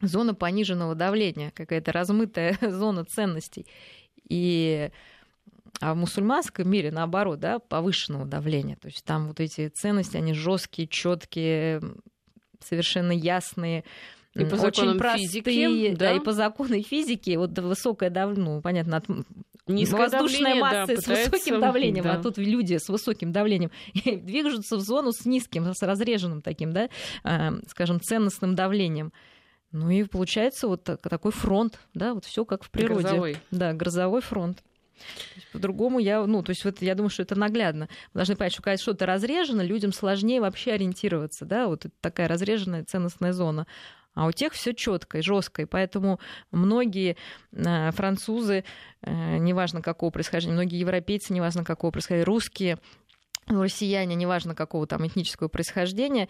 [0.00, 3.66] зона пониженного давления, какая-то размытая зона ценностей.
[4.28, 4.90] И
[5.80, 8.76] а в мусульманском мире, наоборот, да, повышенного давления.
[8.76, 11.80] То есть там вот эти ценности, они жесткие, четкие,
[12.60, 13.84] совершенно ясные.
[14.34, 16.10] И по очень простые, физики, да?
[16.10, 19.06] да, и по закону физики, вот высокое давление, ну, понятно, от
[19.70, 22.14] Низкое воздушная масса да, с высоким давлением, а да.
[22.14, 23.70] а тут люди с высоким давлением
[24.04, 26.88] движутся в зону с низким, с разреженным таким, да,
[27.24, 29.12] э, скажем, ценностным давлением.
[29.72, 33.02] Ну и получается вот такой фронт, да, вот все как в природе.
[33.02, 33.36] Грозовой.
[33.50, 34.64] Да, грозовой фронт.
[35.52, 37.88] По-другому я, ну, то есть вот я думаю, что это наглядно.
[38.12, 42.84] Вы должны понять, что когда что-то разрежено, людям сложнее вообще ориентироваться, да, вот такая разреженная
[42.84, 43.66] ценностная зона
[44.14, 45.62] а у тех все четко и жестко.
[45.62, 46.20] И поэтому
[46.50, 47.16] многие
[47.52, 48.64] э, французы,
[49.02, 52.78] э, неважно какого происхождения, многие европейцы, неважно какого происхождения, русские,
[53.46, 56.28] россияне, неважно какого там этнического происхождения,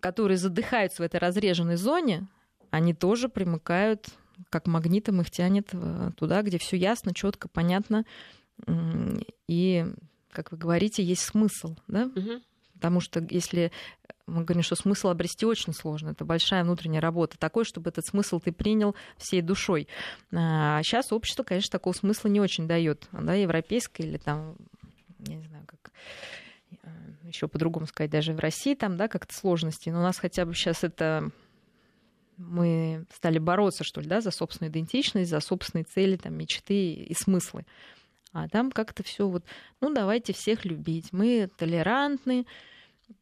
[0.00, 2.26] которые задыхаются в этой разреженной зоне,
[2.70, 4.06] они тоже примыкают
[4.48, 5.70] как магнитом их тянет
[6.16, 8.06] туда, где все ясно, четко, понятно.
[9.48, 9.86] И,
[10.32, 12.04] как вы говорите, есть смысл, да?
[12.04, 12.40] Угу.
[12.80, 13.70] Потому что если
[14.26, 16.10] мы говорим, что смысл обрести очень сложно.
[16.10, 17.36] Это большая внутренняя работа.
[17.38, 19.88] Такой, чтобы этот смысл ты принял всей душой.
[20.32, 23.08] А сейчас общество, конечно, такого смысла не очень дает.
[23.12, 24.56] Да, европейское или там,
[25.26, 25.90] я не знаю, как
[26.70, 26.88] э,
[27.24, 29.90] еще по-другому сказать, даже в России там, да, как-то сложности.
[29.90, 31.30] Но у нас хотя бы сейчас это
[32.36, 37.14] мы стали бороться, что ли, да, за собственную идентичность, за собственные цели, там, мечты и
[37.14, 37.66] смыслы.
[38.32, 39.44] А там как-то все вот,
[39.80, 41.12] ну, давайте всех любить.
[41.12, 42.46] Мы толерантны,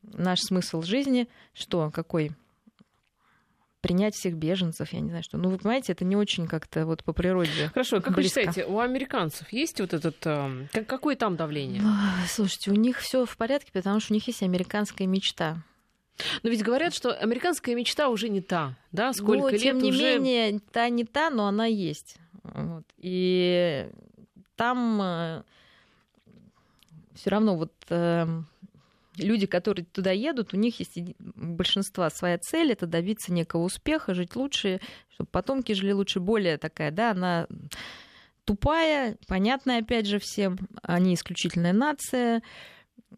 [0.03, 2.33] наш смысл жизни что, какой?
[3.81, 5.39] принять всех беженцев, я не знаю что.
[5.39, 7.71] Ну, вы понимаете, это не очень как-то вот по природе.
[7.73, 8.41] Хорошо, как близко.
[8.41, 10.17] вы считаете, у американцев есть вот этот...
[10.27, 11.83] Э, какое там давление?
[12.29, 15.63] Слушайте, у них все в порядке, потому что у них есть американская мечта.
[16.43, 19.13] Но ведь говорят, что американская мечта уже не та, да?
[19.13, 20.19] Сколько ну, лет тем не уже...
[20.19, 22.17] менее, та не та, но она есть.
[22.43, 22.85] Вот.
[22.97, 23.89] И
[24.59, 25.43] там э,
[27.15, 28.27] все равно вот э,
[29.17, 34.35] люди, которые туда едут, у них есть большинство своя цель, это добиться некого успеха, жить
[34.35, 34.81] лучше,
[35.15, 37.47] чтобы потомки жили лучше, более такая, да, она
[38.45, 42.43] тупая, понятная опять же всем, они исключительная нация,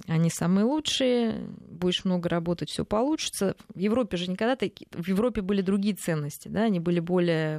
[0.06, 3.56] они самые лучшие, будешь много работать, все получится.
[3.74, 4.86] В Европе же никогда такие...
[4.92, 7.58] В Европе были другие ценности, да, они были более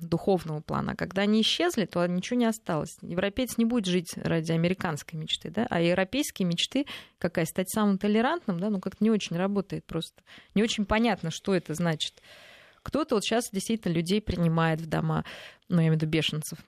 [0.00, 0.94] духовного плана.
[0.94, 2.96] Когда они исчезли, то ничего не осталось.
[3.02, 6.86] Европеец не будет жить ради американской мечты, да, а европейские мечты,
[7.18, 10.22] какая, стать самым толерантным, да, ну как-то не очень работает просто.
[10.54, 12.22] Не очень понятно, что это значит.
[12.82, 15.24] Кто-то вот сейчас действительно людей принимает в дома,
[15.68, 16.58] ну, я имею в виду бешенцев,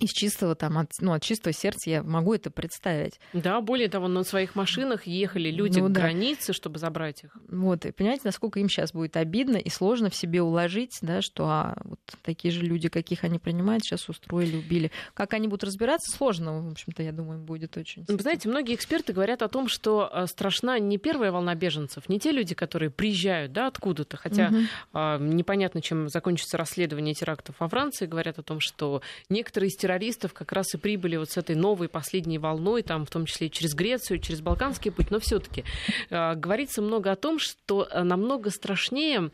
[0.00, 3.18] из чистого там, от, ну, от чистого сердца я могу это представить.
[3.32, 6.00] Да, более того, на своих машинах ехали люди ну, к да.
[6.02, 7.36] границе, чтобы забрать их.
[7.48, 11.46] Вот, и понимаете, насколько им сейчас будет обидно и сложно в себе уложить, да, что
[11.48, 14.90] а, вот такие же люди, каких они принимают, сейчас устроили, убили.
[15.14, 18.04] Как они будут разбираться, сложно, в общем-то, я думаю, будет очень.
[18.08, 22.18] Вы знаете, многие эксперты говорят о том, что а, страшна не первая волна беженцев, не
[22.18, 24.58] те люди, которые приезжают, да, откуда-то, хотя угу.
[24.92, 30.34] а, непонятно, чем закончится расследование терактов во Франции, говорят о том, что некоторые из террористов
[30.34, 33.74] как раз и прибыли вот с этой новой последней волной, там, в том числе через
[33.74, 35.64] Грецию, через Балканский путь, но все-таки
[36.10, 39.30] э, говорится много о том, что э, намного страшнее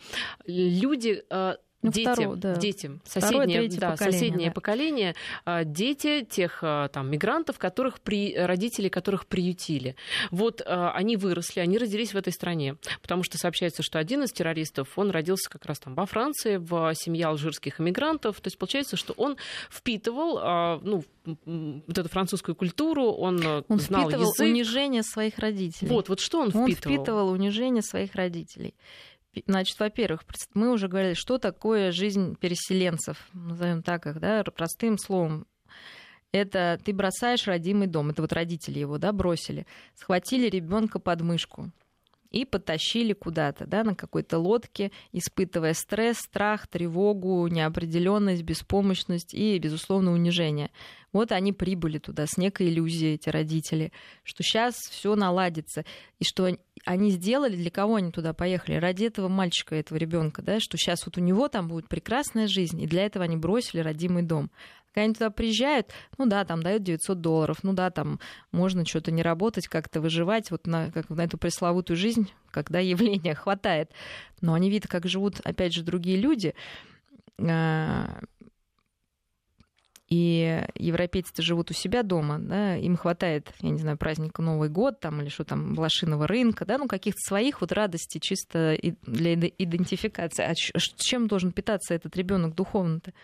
[0.47, 2.57] люди э, ну, детям, второе, да.
[2.57, 4.55] детям, соседнее, да, поколение, соседнее да.
[4.55, 5.15] поколение,
[5.45, 9.97] а, дети тех а, там мигрантов, которых при, родители которых приютили.
[10.31, 14.33] Вот а, они выросли, они родились в этой стране, потому что сообщается, что один из
[14.33, 18.97] террористов, он родился как раз там во Франции, в семье алжирских иммигрантов, то есть получается,
[18.97, 19.37] что он
[19.71, 24.47] впитывал, ну, вот эту французскую культуру, он, он знал впитывал язык.
[24.47, 25.89] унижение своих родителей.
[25.89, 26.67] Вот, вот что он впитывал?
[26.67, 28.75] Он впитывал унижение своих родителей.
[29.47, 35.47] Значит, во-первых, мы уже говорили, что такое жизнь переселенцев, назовем так их, да, простым словом.
[36.33, 41.71] Это ты бросаешь родимый дом, это вот родители его, да, бросили, схватили ребенка под мышку,
[42.33, 50.13] и потащили куда-то, да, на какой-то лодке, испытывая стресс, страх, тревогу, неопределенность, беспомощность и, безусловно,
[50.13, 50.71] унижение.
[51.13, 53.93] Вот они прибыли туда с некой иллюзией, эти родители,
[54.23, 55.85] что сейчас все наладится,
[56.19, 58.77] и что они сделали, для кого они туда поехали?
[58.77, 62.81] Ради этого мальчика, этого ребенка, да, что сейчас вот у него там будет прекрасная жизнь,
[62.81, 64.51] и для этого они бросили родимый дом.
[64.93, 69.11] Когда они туда приезжают, ну да, там дают 900 долларов, ну да, там можно что-то
[69.11, 73.91] не работать, как-то выживать вот на, как на эту пресловутую жизнь, когда явления хватает.
[74.41, 76.55] Но они видят, как живут, опять же, другие люди.
[77.41, 78.21] А,
[80.13, 85.01] и европейцы-то живут у себя дома, да, им хватает, я не знаю, праздника Новый год
[85.01, 88.77] там или что там, блошиного рынка, да, ну каких-то своих вот радостей чисто
[89.07, 90.45] для идентификации.
[90.45, 90.53] А
[90.97, 93.15] чем должен питаться этот ребенок духовно-то?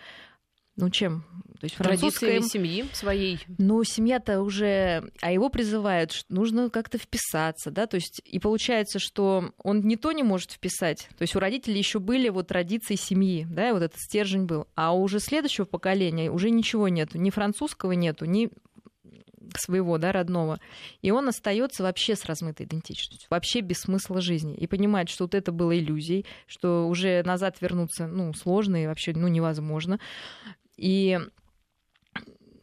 [0.78, 1.24] Ну, чем?
[1.60, 2.40] То есть французская...
[2.40, 3.40] семьи своей.
[3.58, 5.10] Ну, семья-то уже...
[5.20, 7.88] А его призывают, что нужно как-то вписаться, да?
[7.88, 11.08] То есть и получается, что он не то не может вписать.
[11.18, 14.68] То есть у родителей еще были вот традиции семьи, да, и вот этот стержень был.
[14.76, 17.18] А уже следующего поколения уже ничего нету.
[17.18, 18.50] Ни французского нету, ни
[19.56, 20.60] своего, да, родного.
[21.02, 24.54] И он остается вообще с размытой идентичностью, вообще без смысла жизни.
[24.54, 29.12] И понимает, что вот это было иллюзией, что уже назад вернуться, ну, сложно и вообще,
[29.14, 29.98] ну, невозможно.
[30.78, 31.18] И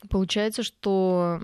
[0.09, 1.41] получается, что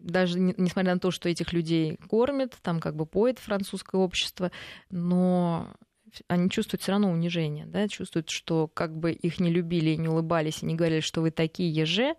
[0.00, 4.50] даже несмотря на то, что этих людей кормят, там как бы поет французское общество,
[4.90, 5.72] но
[6.28, 10.08] они чувствуют все равно унижение, да, чувствуют, что как бы их не любили и не
[10.08, 12.14] улыбались, и не говорили, что вы такие еже,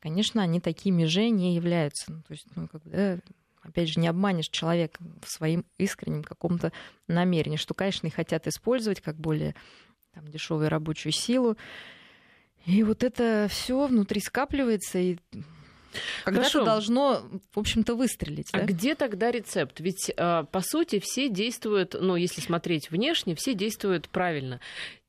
[0.00, 2.12] конечно, они такими же не являются.
[2.12, 3.18] Ну, то есть, ну, как бы, да,
[3.62, 6.72] опять же, не обманешь человека в своим искреннем каком-то
[7.08, 9.54] намерении, что, конечно, и хотят использовать как более
[10.12, 11.56] там, дешевую рабочую силу,
[12.66, 15.18] И вот это все внутри скапливается, и
[16.24, 17.22] когда-то должно,
[17.54, 18.48] в общем-то, выстрелить.
[18.52, 18.64] А да?
[18.64, 19.78] где тогда рецепт?
[19.80, 24.60] Ведь, по сути, все действуют, ну, если смотреть внешне, все действуют правильно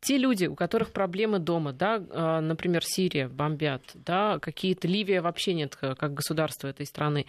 [0.01, 5.53] те люди, у которых проблемы дома, да, а, например, Сирия бомбят, да, какие-то Ливия вообще
[5.53, 7.25] нет как государство этой страны.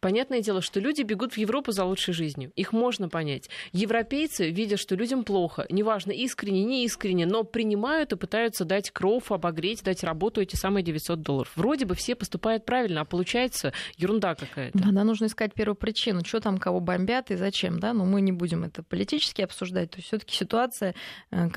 [0.00, 2.52] Понятное дело, что люди бегут в Европу за лучшей жизнью.
[2.54, 3.48] Их можно понять.
[3.72, 9.32] Европейцы, видя, что людям плохо, неважно, искренне, не искренне, но принимают и пытаются дать кров,
[9.32, 11.52] обогреть, дать работу эти самые 900 долларов.
[11.56, 14.78] Вроде бы все поступают правильно, а получается ерунда какая-то.
[14.78, 18.32] Да, нужно искать первую причину, что там кого бомбят и зачем, да, но мы не
[18.32, 19.90] будем это политически обсуждать.
[19.90, 20.94] То есть все-таки ситуация
[21.30, 21.48] э,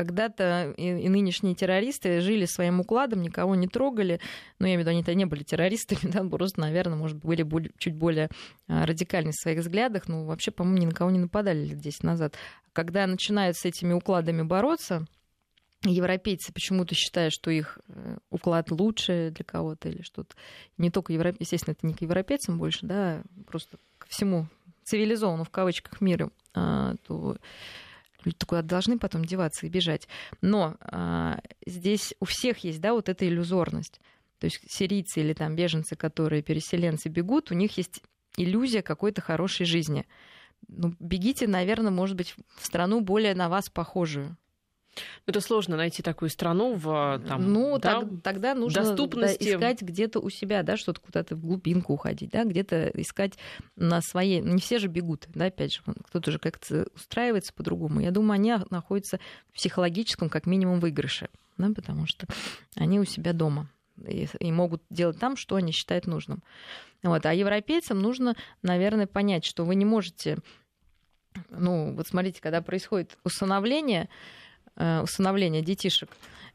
[0.62, 4.20] когда-то и, и нынешние террористы жили своим укладом, никого не трогали.
[4.60, 7.72] Ну, я имею в виду, они-то не были террористами, да, просто, наверное, может, были более,
[7.78, 8.30] чуть более
[8.68, 10.08] а, радикальны в своих взглядах.
[10.08, 12.36] Ну, вообще, по-моему, ни на кого не нападали лет 10 назад.
[12.74, 15.06] Когда начинают с этими укладами бороться,
[15.84, 20.36] европейцы почему-то считают, что их э, уклад лучше для кого-то или что-то.
[20.78, 24.48] Не только европейцы, естественно, это не к европейцам больше, да, просто ко всему
[24.84, 27.38] цивилизованному в кавычках миру, а, то
[28.24, 30.08] Люди куда должны потом деваться и бежать.
[30.42, 34.00] Но а, здесь у всех есть, да, вот эта иллюзорность.
[34.40, 38.02] То есть сирийцы или там беженцы, которые переселенцы бегут, у них есть
[38.38, 40.06] иллюзия какой-то хорошей жизни.
[40.68, 44.38] Ну, бегите, наверное, может быть, в страну более на вас похожую.
[45.26, 49.44] Это сложно найти такую страну в там, ну, да, так, тогда нужно доступности.
[49.44, 53.34] Да, искать где-то у себя, да, что-то куда-то в глубинку уходить, да, где-то искать
[53.76, 54.42] на своей.
[54.42, 58.02] Не все же бегут, да, опять же, кто-то же как-то устраивается по-другому.
[58.02, 59.20] Я думаю, они находятся
[59.50, 62.28] в психологическом, как минимум, выигрыше, да, потому что
[62.76, 63.70] они у себя дома
[64.08, 66.44] и, и могут делать там, что они считают нужным.
[67.04, 67.26] Вот.
[67.26, 70.38] А европейцам нужно, наверное, понять, что вы не можете,
[71.50, 74.10] ну, вот смотрите, когда происходит усыновление,
[74.76, 76.10] усыновления детишек,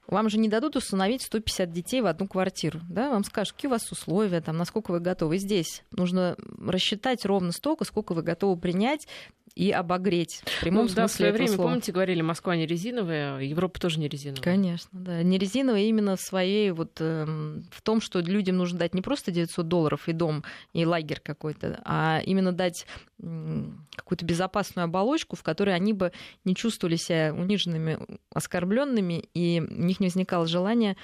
[0.09, 2.81] вам же не дадут установить 150 детей в одну квартиру.
[2.89, 3.11] Да?
[3.11, 5.39] Вам скажут, какие у вас условия, там, насколько вы готовы.
[5.39, 9.09] Здесь нужно рассчитать ровно столько, сколько вы готовы принять
[9.57, 10.42] и обогреть.
[10.44, 11.70] В прямом ну, да, в свое время, слова.
[11.70, 14.42] помните, говорили, Москва не резиновая, Европа тоже не резиновая.
[14.42, 15.22] Конечно, да.
[15.22, 17.24] Не резиновая именно в своей вот э,
[17.70, 20.44] в том, что людям нужно дать не просто 900 долларов и дом,
[20.74, 22.86] и лагерь какой-то, а именно дать
[23.18, 26.12] э, какую-то безопасную оболочку, в которой они бы
[26.44, 27.98] не чувствовали себя униженными,
[28.34, 30.98] оскорбленными, и у них не возникало желания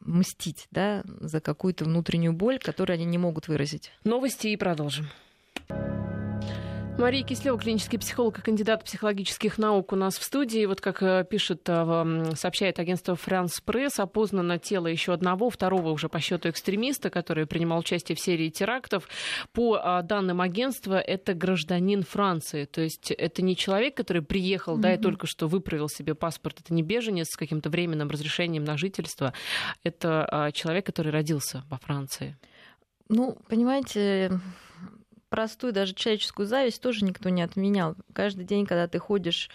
[0.00, 3.92] мстить да, за какую-то внутреннюю боль, которую они не могут выразить.
[4.02, 5.06] Новости и продолжим.
[6.98, 10.66] Мария Кислева, клинический психолог и кандидат психологических наук у нас в студии.
[10.66, 16.08] Вот как э, пишет, э, сообщает агентство France Press, опознано тело еще одного, второго уже
[16.08, 19.08] по счету экстремиста, который принимал участие в серии терактов.
[19.52, 22.64] По э, данным агентства, это гражданин Франции.
[22.64, 24.82] То есть это не человек, который приехал, mm-hmm.
[24.82, 26.58] да, и только что выправил себе паспорт.
[26.64, 29.32] Это не беженец с каким-то временным разрешением на жительство.
[29.84, 32.36] Это человек, который родился во Франции.
[33.08, 34.40] Ну, понимаете,
[35.28, 37.96] простую даже человеческую зависть тоже никто не отменял.
[38.12, 39.50] Каждый день, когда ты ходишь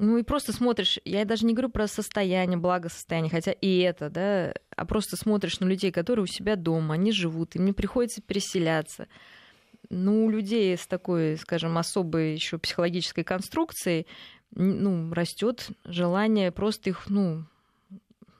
[0.00, 4.54] ну и просто смотришь, я даже не говорю про состояние, благосостояние, хотя и это, да,
[4.74, 9.08] а просто смотришь на людей, которые у себя дома, они живут, им не приходится переселяться.
[9.90, 14.06] Ну, у людей с такой, скажем, особой еще психологической конструкцией,
[14.52, 17.44] ну, растет желание просто их, ну,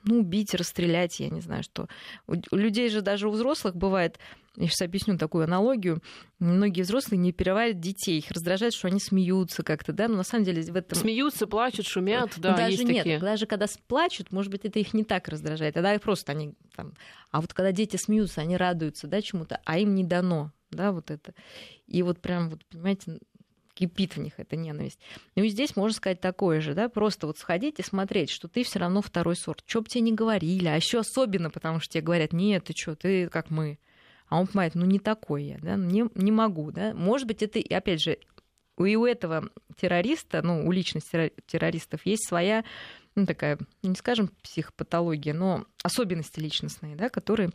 [0.03, 1.87] ну, убить, расстрелять, я не знаю что.
[2.27, 4.19] У людей же даже у взрослых бывает,
[4.57, 6.01] я сейчас объясню такую аналогию,
[6.39, 10.43] многие взрослые не переварят детей, их раздражает, что они смеются как-то, да, но на самом
[10.43, 10.97] деле в этом...
[10.97, 13.19] Смеются, плачут, шумят, да, даже есть нет, такие.
[13.19, 16.93] даже когда плачут, может быть, это их не так раздражает, тогда просто они там...
[17.31, 21.11] А вот когда дети смеются, они радуются, да, чему-то, а им не дано, да, вот
[21.11, 21.33] это.
[21.87, 23.19] И вот прям, вот, понимаете,
[23.81, 24.99] кипит в них эта ненависть.
[25.35, 28.63] Ну и здесь можно сказать такое же, да, просто вот сходить и смотреть, что ты
[28.63, 29.63] все равно второй сорт.
[29.65, 32.95] Что бы тебе не говорили, а еще особенно, потому что тебе говорят, нет, ты что,
[32.95, 33.79] ты как мы.
[34.27, 36.93] А он понимает, ну не такой я, да, не, не могу, да.
[36.93, 38.19] Может быть, это, опять же,
[38.79, 42.63] и у этого террориста, ну, у личности террористов есть своя,
[43.15, 47.51] ну, такая, не скажем, психопатология, но особенности личностные, да, которые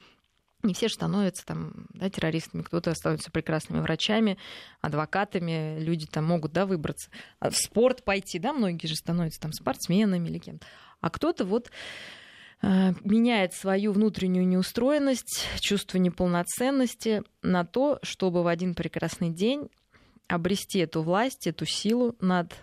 [0.63, 4.39] не все же становятся там, да, террористами, кто-то становится прекрасными врачами,
[4.81, 9.53] адвокатами, люди там могут да, выбраться а в спорт пойти, да, многие же становятся там
[9.53, 10.67] спортсменами или кем-то.
[11.01, 11.71] А кто-то вот
[12.63, 19.69] э, меняет свою внутреннюю неустроенность, чувство неполноценности на то, чтобы в один прекрасный день
[20.29, 22.55] обрести эту власть, эту силу над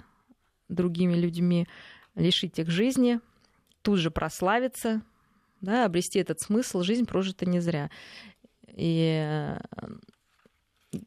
[0.67, 1.67] другими людьми,
[2.15, 3.19] лишить их жизни,
[3.81, 5.01] тут же прославиться,
[5.63, 7.89] да, обрести этот смысл, жизнь прожита не зря.
[8.67, 9.57] И э,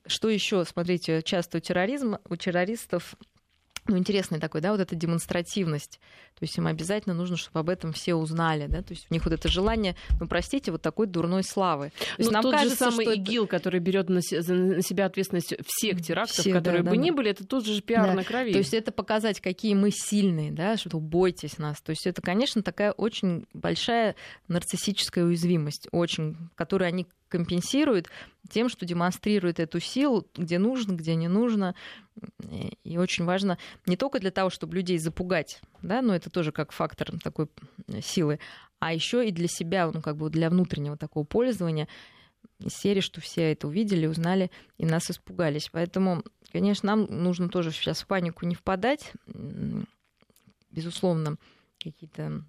[0.07, 3.17] что еще, смотрите, часто у терроризма, у террористов
[3.89, 6.01] ну, интересный такой, да, вот эта демонстративность.
[6.39, 9.25] То есть им обязательно нужно, чтобы об этом все узнали, да, то есть у них
[9.25, 11.91] вот это желание, ну, простите, вот такой дурной славы.
[11.99, 13.51] То есть ну, нам тот кажется, же самый что ИГИЛ, это...
[13.51, 17.17] который берет на, на себя ответственность всех терактов, все, которые да, бы да, ни да.
[17.17, 18.15] были, это тот же пиар да.
[18.15, 18.53] на крови.
[18.53, 21.81] То есть это показать, какие мы сильные, да, что бойтесь нас.
[21.81, 24.17] То есть это, конечно, такая очень большая
[24.49, 27.07] нарциссическая уязвимость, очень, которую они
[27.37, 28.09] компенсируют
[28.49, 31.75] тем, что демонстрирует эту силу, где нужно, где не нужно.
[32.85, 36.73] И очень важно не только для того, чтобы людей запугать, да, но это тоже как
[36.73, 37.49] фактор такой
[38.01, 38.39] силы,
[38.79, 41.89] а еще и для себя, ну, как бы для внутреннего такого пользования
[42.61, 45.69] из серии, что все это увидели, узнали и нас испугались.
[45.71, 46.23] Поэтому,
[46.53, 49.13] конечно, нам нужно тоже сейчас в панику не впадать.
[50.71, 51.37] Безусловно,
[51.83, 52.45] какие-то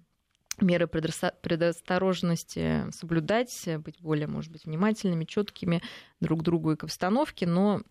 [0.62, 5.82] меры предосторожности соблюдать, быть более, может быть, внимательными, четкими
[6.20, 7.82] друг к другу и к обстановке, но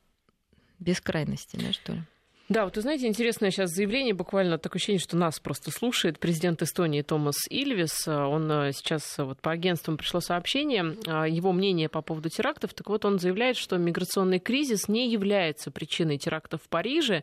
[0.79, 2.03] без крайности, да, что ли.
[2.49, 6.61] Да, вот вы знаете, интересное сейчас заявление, буквально такое ощущение, что нас просто слушает президент
[6.61, 8.07] Эстонии Томас Ильвис.
[8.07, 12.73] Он э, сейчас э, вот по агентствам пришло сообщение, а, его мнение по поводу терактов.
[12.73, 17.21] Так вот, он заявляет, что миграционный кризис не является причиной терактов в Париже.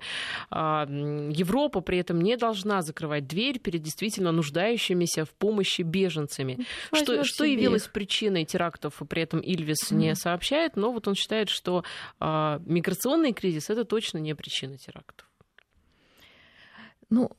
[0.50, 6.66] А, Европа при этом не должна закрывать дверь перед действительно нуждающимися в помощи беженцами.
[6.92, 11.48] Что, что явилось причиной терактов, при этом Ильвис mm не сообщает, но вот он считает,
[11.48, 11.82] что
[12.20, 15.13] а, миграционный кризис это точно не причина терактов.
[17.10, 17.30] Ну,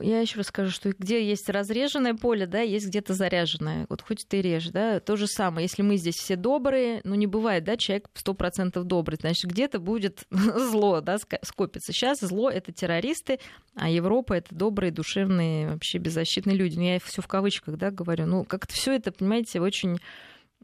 [0.00, 3.86] я еще раз скажу, что где есть разреженное поле, да, есть где-то заряженное.
[3.88, 5.64] Вот хоть ты режь, да, то же самое.
[5.64, 9.80] Если мы здесь все добрые, ну не бывает, да, человек сто процентов добрый, значит, где-то
[9.80, 11.92] будет зло, да, скопится.
[11.92, 13.40] Сейчас зло— это террористы,
[13.74, 16.76] а Европа— это добрые, душевные, вообще беззащитные люди.
[16.76, 18.26] Ну, я все в кавычках, да, говорю.
[18.26, 19.98] Ну, как-то все это, понимаете, очень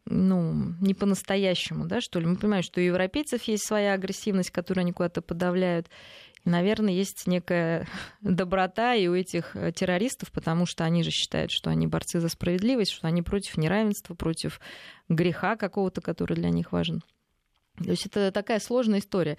[0.08, 2.26] ну, не по-настоящему, да, что ли.
[2.26, 5.88] Мы понимаем, что у европейцев есть своя агрессивность, которую они куда-то подавляют
[6.46, 7.86] наверное, есть некая
[8.22, 12.28] доброта и у этих э, террористов, потому что они же считают, что они борцы за
[12.28, 14.60] справедливость, что они против неравенства, против
[15.08, 17.02] греха какого-то, который для них важен.
[17.76, 19.36] То есть это такая сложная история.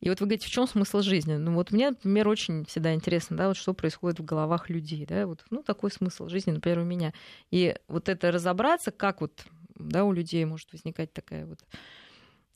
[0.00, 1.34] И вот вы говорите, в чем смысл жизни?
[1.34, 5.26] Ну вот мне, например, очень всегда интересно, да, вот что происходит в головах людей, да,
[5.26, 7.12] вот, ну такой смысл жизни, например, у меня.
[7.50, 9.44] И вот это разобраться, как вот,
[9.74, 11.58] да, у людей может возникать такая вот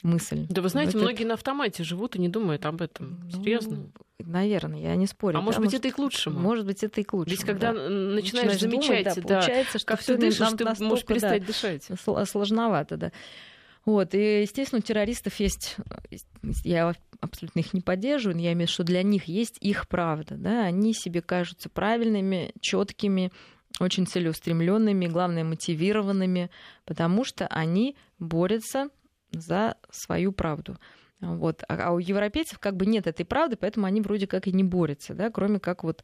[0.05, 0.47] мысль.
[0.49, 1.29] Да вы знаете, вот многие это...
[1.29, 3.21] на автомате живут и не думают об этом.
[3.25, 3.91] Ну, Серьезно.
[4.19, 5.39] Наверное, я не спорю.
[5.39, 6.39] А да, может быть, это и к лучшему.
[6.39, 7.37] Может быть, это и к лучшему.
[7.37, 7.89] Ведь когда да.
[7.89, 11.89] начинаешь, начинаешь замечать, думать, да, получается, что как ты дышишь, ты можешь перестать да, дышать.
[12.29, 13.13] Сложновато, да.
[13.85, 15.77] Вот, и, естественно, у террористов есть,
[16.65, 19.89] я абсолютно их не поддерживаю, но я имею в виду, что для них есть их
[19.89, 23.31] правда, да, они себе кажутся правильными, четкими,
[23.81, 26.51] очень целеустремленными, главное, мотивированными,
[26.87, 28.89] потому что они борются
[29.41, 30.79] за свою правду.
[31.21, 31.63] Вот.
[31.69, 34.65] А, а у европейцев как бы нет этой правды, поэтому они вроде как и не
[34.65, 36.03] борются, да, кроме как вот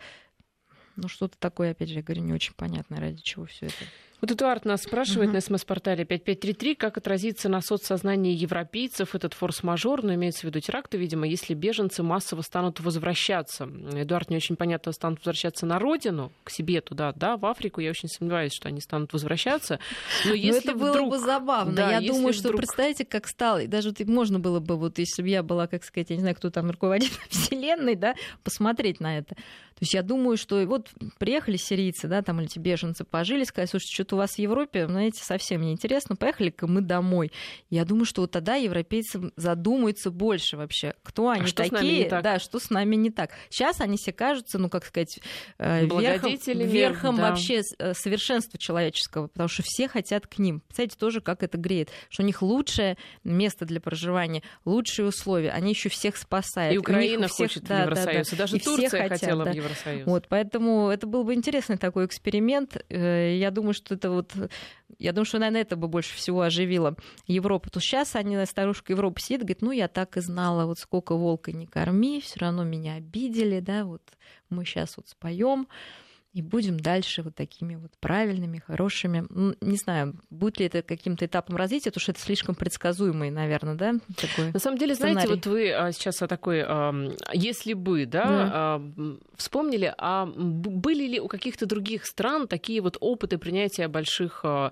[0.97, 3.85] ну, что-то такое, опять же, я говорю, не очень понятно, ради чего все это.
[4.21, 5.35] Вот Эдуард нас спрашивает uh-huh.
[5.35, 10.99] на смс-портале 5533, как отразится на соцсознании европейцев этот форс-мажор, но имеется в виду теракты,
[10.99, 13.65] видимо, если беженцы массово станут возвращаться.
[13.65, 17.81] Эдуард не очень понятно, станут возвращаться на родину, к себе туда, да, в Африку.
[17.81, 19.79] Я очень сомневаюсь, что они станут возвращаться.
[20.27, 21.09] Но если но это вдруг...
[21.09, 21.73] было бы забавно.
[21.75, 22.61] Да, я думаю, что вдруг...
[22.61, 23.67] представьте, как стало.
[23.67, 26.37] Даже вот можно было бы, вот если бы я была, как сказать, я не знаю,
[26.37, 28.15] кто там руководитель Вселенной, да,
[28.45, 29.35] посмотреть на это.
[29.81, 33.67] То есть я думаю, что вот приехали сирийцы, да, там или эти беженцы, пожили, сказали,
[33.67, 37.33] слушайте, у вас в Европе, знаете, совсем неинтересно, поехали-ка мы домой.
[37.69, 42.39] Я думаю, что вот тогда европейцы задумаются больше вообще, кто они а что такие, да,
[42.39, 43.31] что с нами не так.
[43.49, 45.21] Сейчас они все кажутся, ну, как сказать,
[45.59, 46.37] э, верхом,
[46.69, 47.31] верхом да.
[47.31, 50.61] вообще э, совершенства человеческого, потому что все хотят к ним.
[50.61, 55.71] Представляете, тоже как это греет, что у них лучшее место для проживания, лучшие условия, они
[55.71, 56.75] еще всех спасают.
[56.75, 58.43] И Украина всех, хочет да, в Евросоюз, да, да.
[58.43, 59.53] даже и Турция хотела да.
[59.53, 59.71] в Евросоюз.
[59.71, 60.07] Евросоюз.
[60.07, 62.77] Вот, поэтому это был бы интересный такой эксперимент.
[62.89, 64.35] Э, я думаю, что это вот...
[64.99, 66.97] Я думаю, что, наверное, это бы больше всего оживило
[67.27, 67.71] Европу.
[67.71, 71.53] То сейчас они, старушка Европы сидит, говорит, ну, я так и знала, вот сколько волка
[71.53, 74.03] не корми, все равно меня обидели, да, вот
[74.49, 75.69] мы сейчас вот споем
[76.33, 79.27] и будем дальше вот такими вот правильными, хорошими.
[79.61, 83.95] Не знаю, будет ли это каким-то этапом развития, потому что это слишком предсказуемый, наверное, да?
[84.17, 85.15] Такой На самом деле, сценарий.
[85.15, 86.65] знаете, вот вы а, сейчас о такой,
[87.35, 88.83] если бы, да, да.
[89.37, 94.71] вспомнили, а были ли у каких-то других стран такие вот опыты принятия больших, а,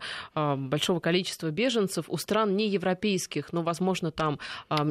[0.57, 4.39] большого количества беженцев у стран не европейских, но, возможно, там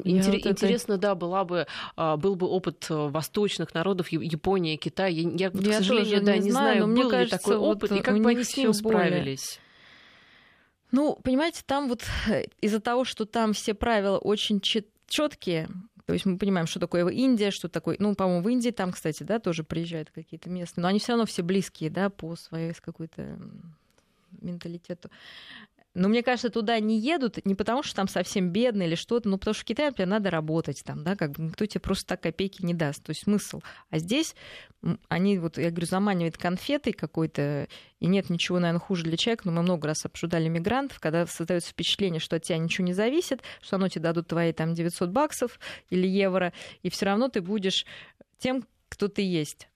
[0.04, 0.34] интер...
[0.34, 1.02] вот интересно, это...
[1.02, 5.14] да, была бы, а, был бы опыт э, восточных народов, Япония, Китай.
[5.14, 7.92] Я, я, я к сожалению, да, не знаю, но был мне ли кажется, такой опыт,
[7.92, 9.60] вот и как бы они с ним справились.
[10.92, 15.68] Ну, понимаете, там вот э, из-за того, что там все правила очень четкие,
[16.06, 17.98] То есть мы понимаем, что такое Индия, что такое...
[18.00, 21.26] Ну, по-моему, в Индии там, кстати, да, тоже приезжают какие-то местные, но они все равно
[21.26, 23.38] все близкие, да, по своей какой-то
[24.42, 25.10] менталитету.
[25.98, 29.40] Но мне кажется, туда не едут не потому, что там совсем бедно или что-то, но
[29.40, 32.22] потому что в Китае, например, надо работать там, да, как бы никто тебе просто так
[32.22, 33.04] копейки не даст.
[33.04, 33.62] То есть смысл.
[33.90, 34.36] А здесь
[35.10, 37.68] они, вот я говорю, заманивают конфетой какой-то,
[38.00, 41.72] и нет ничего, наверное, хуже для человека, но мы много раз обсуждали мигрантов, когда создается
[41.72, 45.60] впечатление, что от тебя ничего не зависит, что оно тебе дадут твои там 900 баксов
[45.90, 47.88] или евро, и все равно ты будешь
[48.38, 49.68] тем, кто ты есть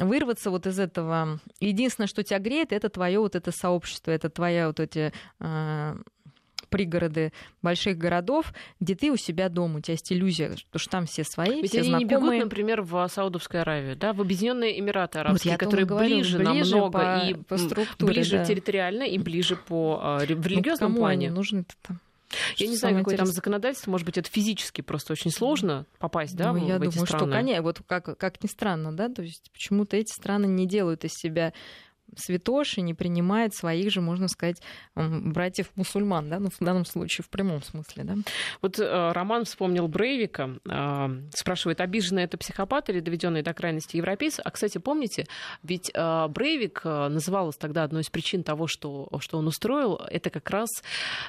[0.00, 1.40] вырваться вот из этого.
[1.60, 5.96] Единственное, что тебя греет, это твое вот это сообщество, это твоя вот эти э,
[6.70, 7.32] пригороды
[7.62, 11.60] больших городов, где ты у себя дома, у тебя есть иллюзия, что, там все свои,
[11.60, 12.08] Ведь все они знакомые.
[12.08, 16.38] не бегут, например, в Саудовскую Аравию, да, в Объединенные Эмираты Арабские, вот которые говорю, ближе,
[16.38, 18.44] ближе намного по, и по структуре, ближе да.
[18.44, 21.26] территориально и ближе по э, в религиозном ну, кому плане.
[21.26, 22.00] они нужны-то там?
[22.56, 23.34] Я не знаю, какое там интересное.
[23.34, 27.06] законодательство, может быть, это физически просто очень сложно попасть, да, Ну, в я эти думаю,
[27.06, 27.26] страны.
[27.26, 31.04] что, конечно, вот как, как ни странно, да, то есть почему-то эти страны не делают
[31.04, 31.52] из себя
[32.16, 34.62] святош и не принимает своих же, можно сказать,
[34.94, 38.14] братьев-мусульман, да, ну, в данном случае в прямом смысле, да.
[38.62, 44.40] Вот э, Роман вспомнил Брейвика, э, спрашивает, обиженный это психопат или доведенный до крайности европейец?
[44.42, 45.26] А, кстати, помните,
[45.62, 50.30] ведь э, Брейвик э, называлось тогда одной из причин того, что, что он устроил, это
[50.30, 50.68] как раз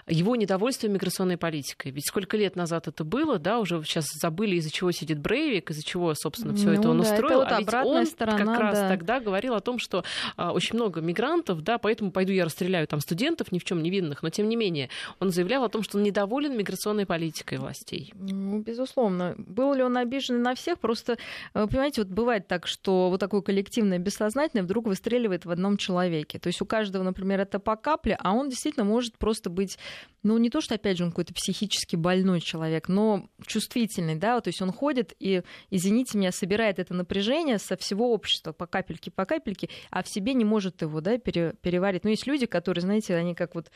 [0.07, 1.91] его недовольство миграционной политикой.
[1.91, 5.83] Ведь сколько лет назад это было, да, уже сейчас забыли, из-за чего сидит Брейвик, из-за
[5.83, 7.39] чего, собственно, все Ну это он да, это устроил.
[7.39, 8.89] вот а ведь он сторона, как раз да.
[8.89, 10.03] тогда говорил о том, что
[10.37, 14.23] э, очень много мигрантов, да, поэтому пойду я расстреляю там студентов, ни в чем невинных,
[14.23, 18.13] но тем не менее он заявлял о том, что он недоволен миграционной политикой властей.
[18.15, 19.35] Ну, безусловно.
[19.37, 20.79] Был ли он обижен на всех?
[20.79, 21.17] Просто,
[21.53, 26.39] э, понимаете, вот бывает так, что вот такое коллективное бессознательное вдруг выстреливает в одном человеке.
[26.39, 29.77] То есть у каждого, например, это по капле, а он действительно может просто быть,
[30.23, 34.49] ну, не то, что, опять же, он какой-то психически больной человек, но чувствительный, да, то
[34.49, 39.25] есть он ходит и, извините меня, собирает это напряжение со всего общества по капельке, по
[39.25, 42.03] капельке, а в себе не может его, да, пере- переварить.
[42.03, 43.71] Но есть люди, которые, знаете, они как вот,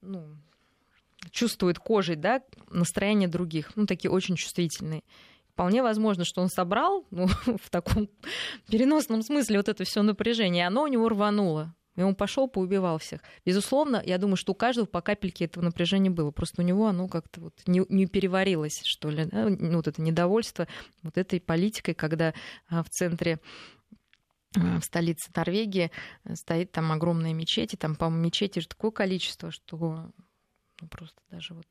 [0.00, 0.36] ну,
[1.30, 5.02] чувствует кожей, да, настроение других, ну, такие очень чувствительные.
[5.52, 7.26] Вполне возможно, что он собрал, ну,
[7.62, 8.08] в таком
[8.70, 11.74] переносном смысле вот это все напряжение, и оно у него рвануло.
[11.98, 13.22] И он пошел, поубивал всех.
[13.44, 16.30] Безусловно, я думаю, что у каждого по капельке этого напряжения было.
[16.30, 19.24] Просто у него оно как-то вот не, не переварилось, что ли.
[19.24, 20.68] да, ну, Вот это недовольство
[21.02, 22.34] вот этой политикой, когда
[22.68, 23.40] а, в центре
[24.58, 25.90] в столице Норвегии
[26.24, 30.10] э, стоит там огромная мечеть, и там, по-моему, мечети же такое количество, что
[30.80, 31.66] ну, просто даже вот...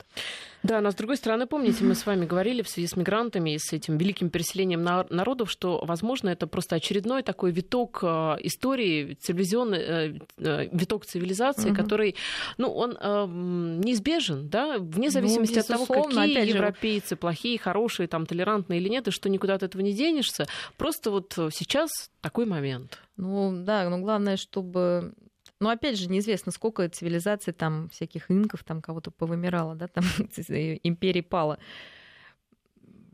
[0.64, 3.60] Да, но с другой стороны, помните, мы с вами говорили в связи с мигрантами и
[3.60, 9.14] с этим великим переселением на- народов, что, возможно, это просто очередной такой виток э, истории,
[9.16, 11.76] телевизионный э, э, виток цивилизации, Мгм.
[11.76, 12.16] который,
[12.58, 18.08] ну, он э, неизбежен, да, вне зависимости от того, Ну, какие же, европейцы плохие, хорошие,
[18.08, 20.46] там, толерантные или нет, и что никуда от этого не денешься.
[20.78, 21.90] Просто вот сейчас
[22.22, 23.00] такой момент.
[23.16, 25.14] Ну да, но главное, чтобы...
[25.60, 31.22] Ну, опять же, неизвестно, сколько цивилизаций там, всяких инков, там кого-то повымирало, да, там империи
[31.22, 31.58] пала.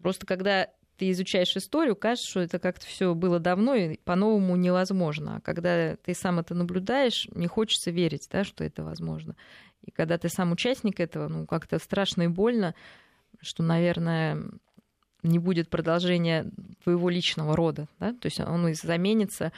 [0.01, 5.37] Просто когда ты изучаешь историю, кажется, что это как-то все было давно и по-новому невозможно.
[5.37, 9.35] А когда ты сам это наблюдаешь, не хочется верить, да, что это возможно.
[9.81, 12.75] И когда ты сам участник этого, ну, как-то страшно и больно,
[13.41, 14.43] что, наверное,
[15.23, 16.51] не будет продолжения
[16.83, 19.51] твоего личного рода, да, то есть он заменится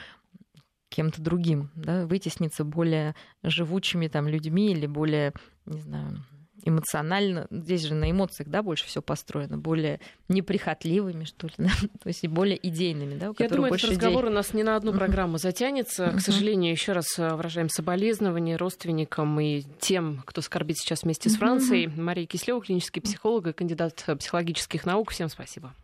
[0.96, 5.34] кем-то другим, да, вытеснится более живучими там людьми или более,
[5.66, 6.24] не знаю,
[6.64, 11.70] эмоционально, здесь же на эмоциях, да, больше все построено, более неприхотливыми, что ли, да?
[12.02, 14.06] то есть и более идейными, да, у Я думаю, больше этот идей.
[14.06, 16.14] разговор у нас не на одну программу затянется.
[16.16, 21.36] К сожалению, еще раз э, выражаем соболезнования родственникам и тем, кто скорбит сейчас вместе с.
[21.36, 21.88] Францией.
[21.88, 25.10] Мария Кислева, клинический психолог и кандидат психологических наук.
[25.10, 25.74] Всем спасибо.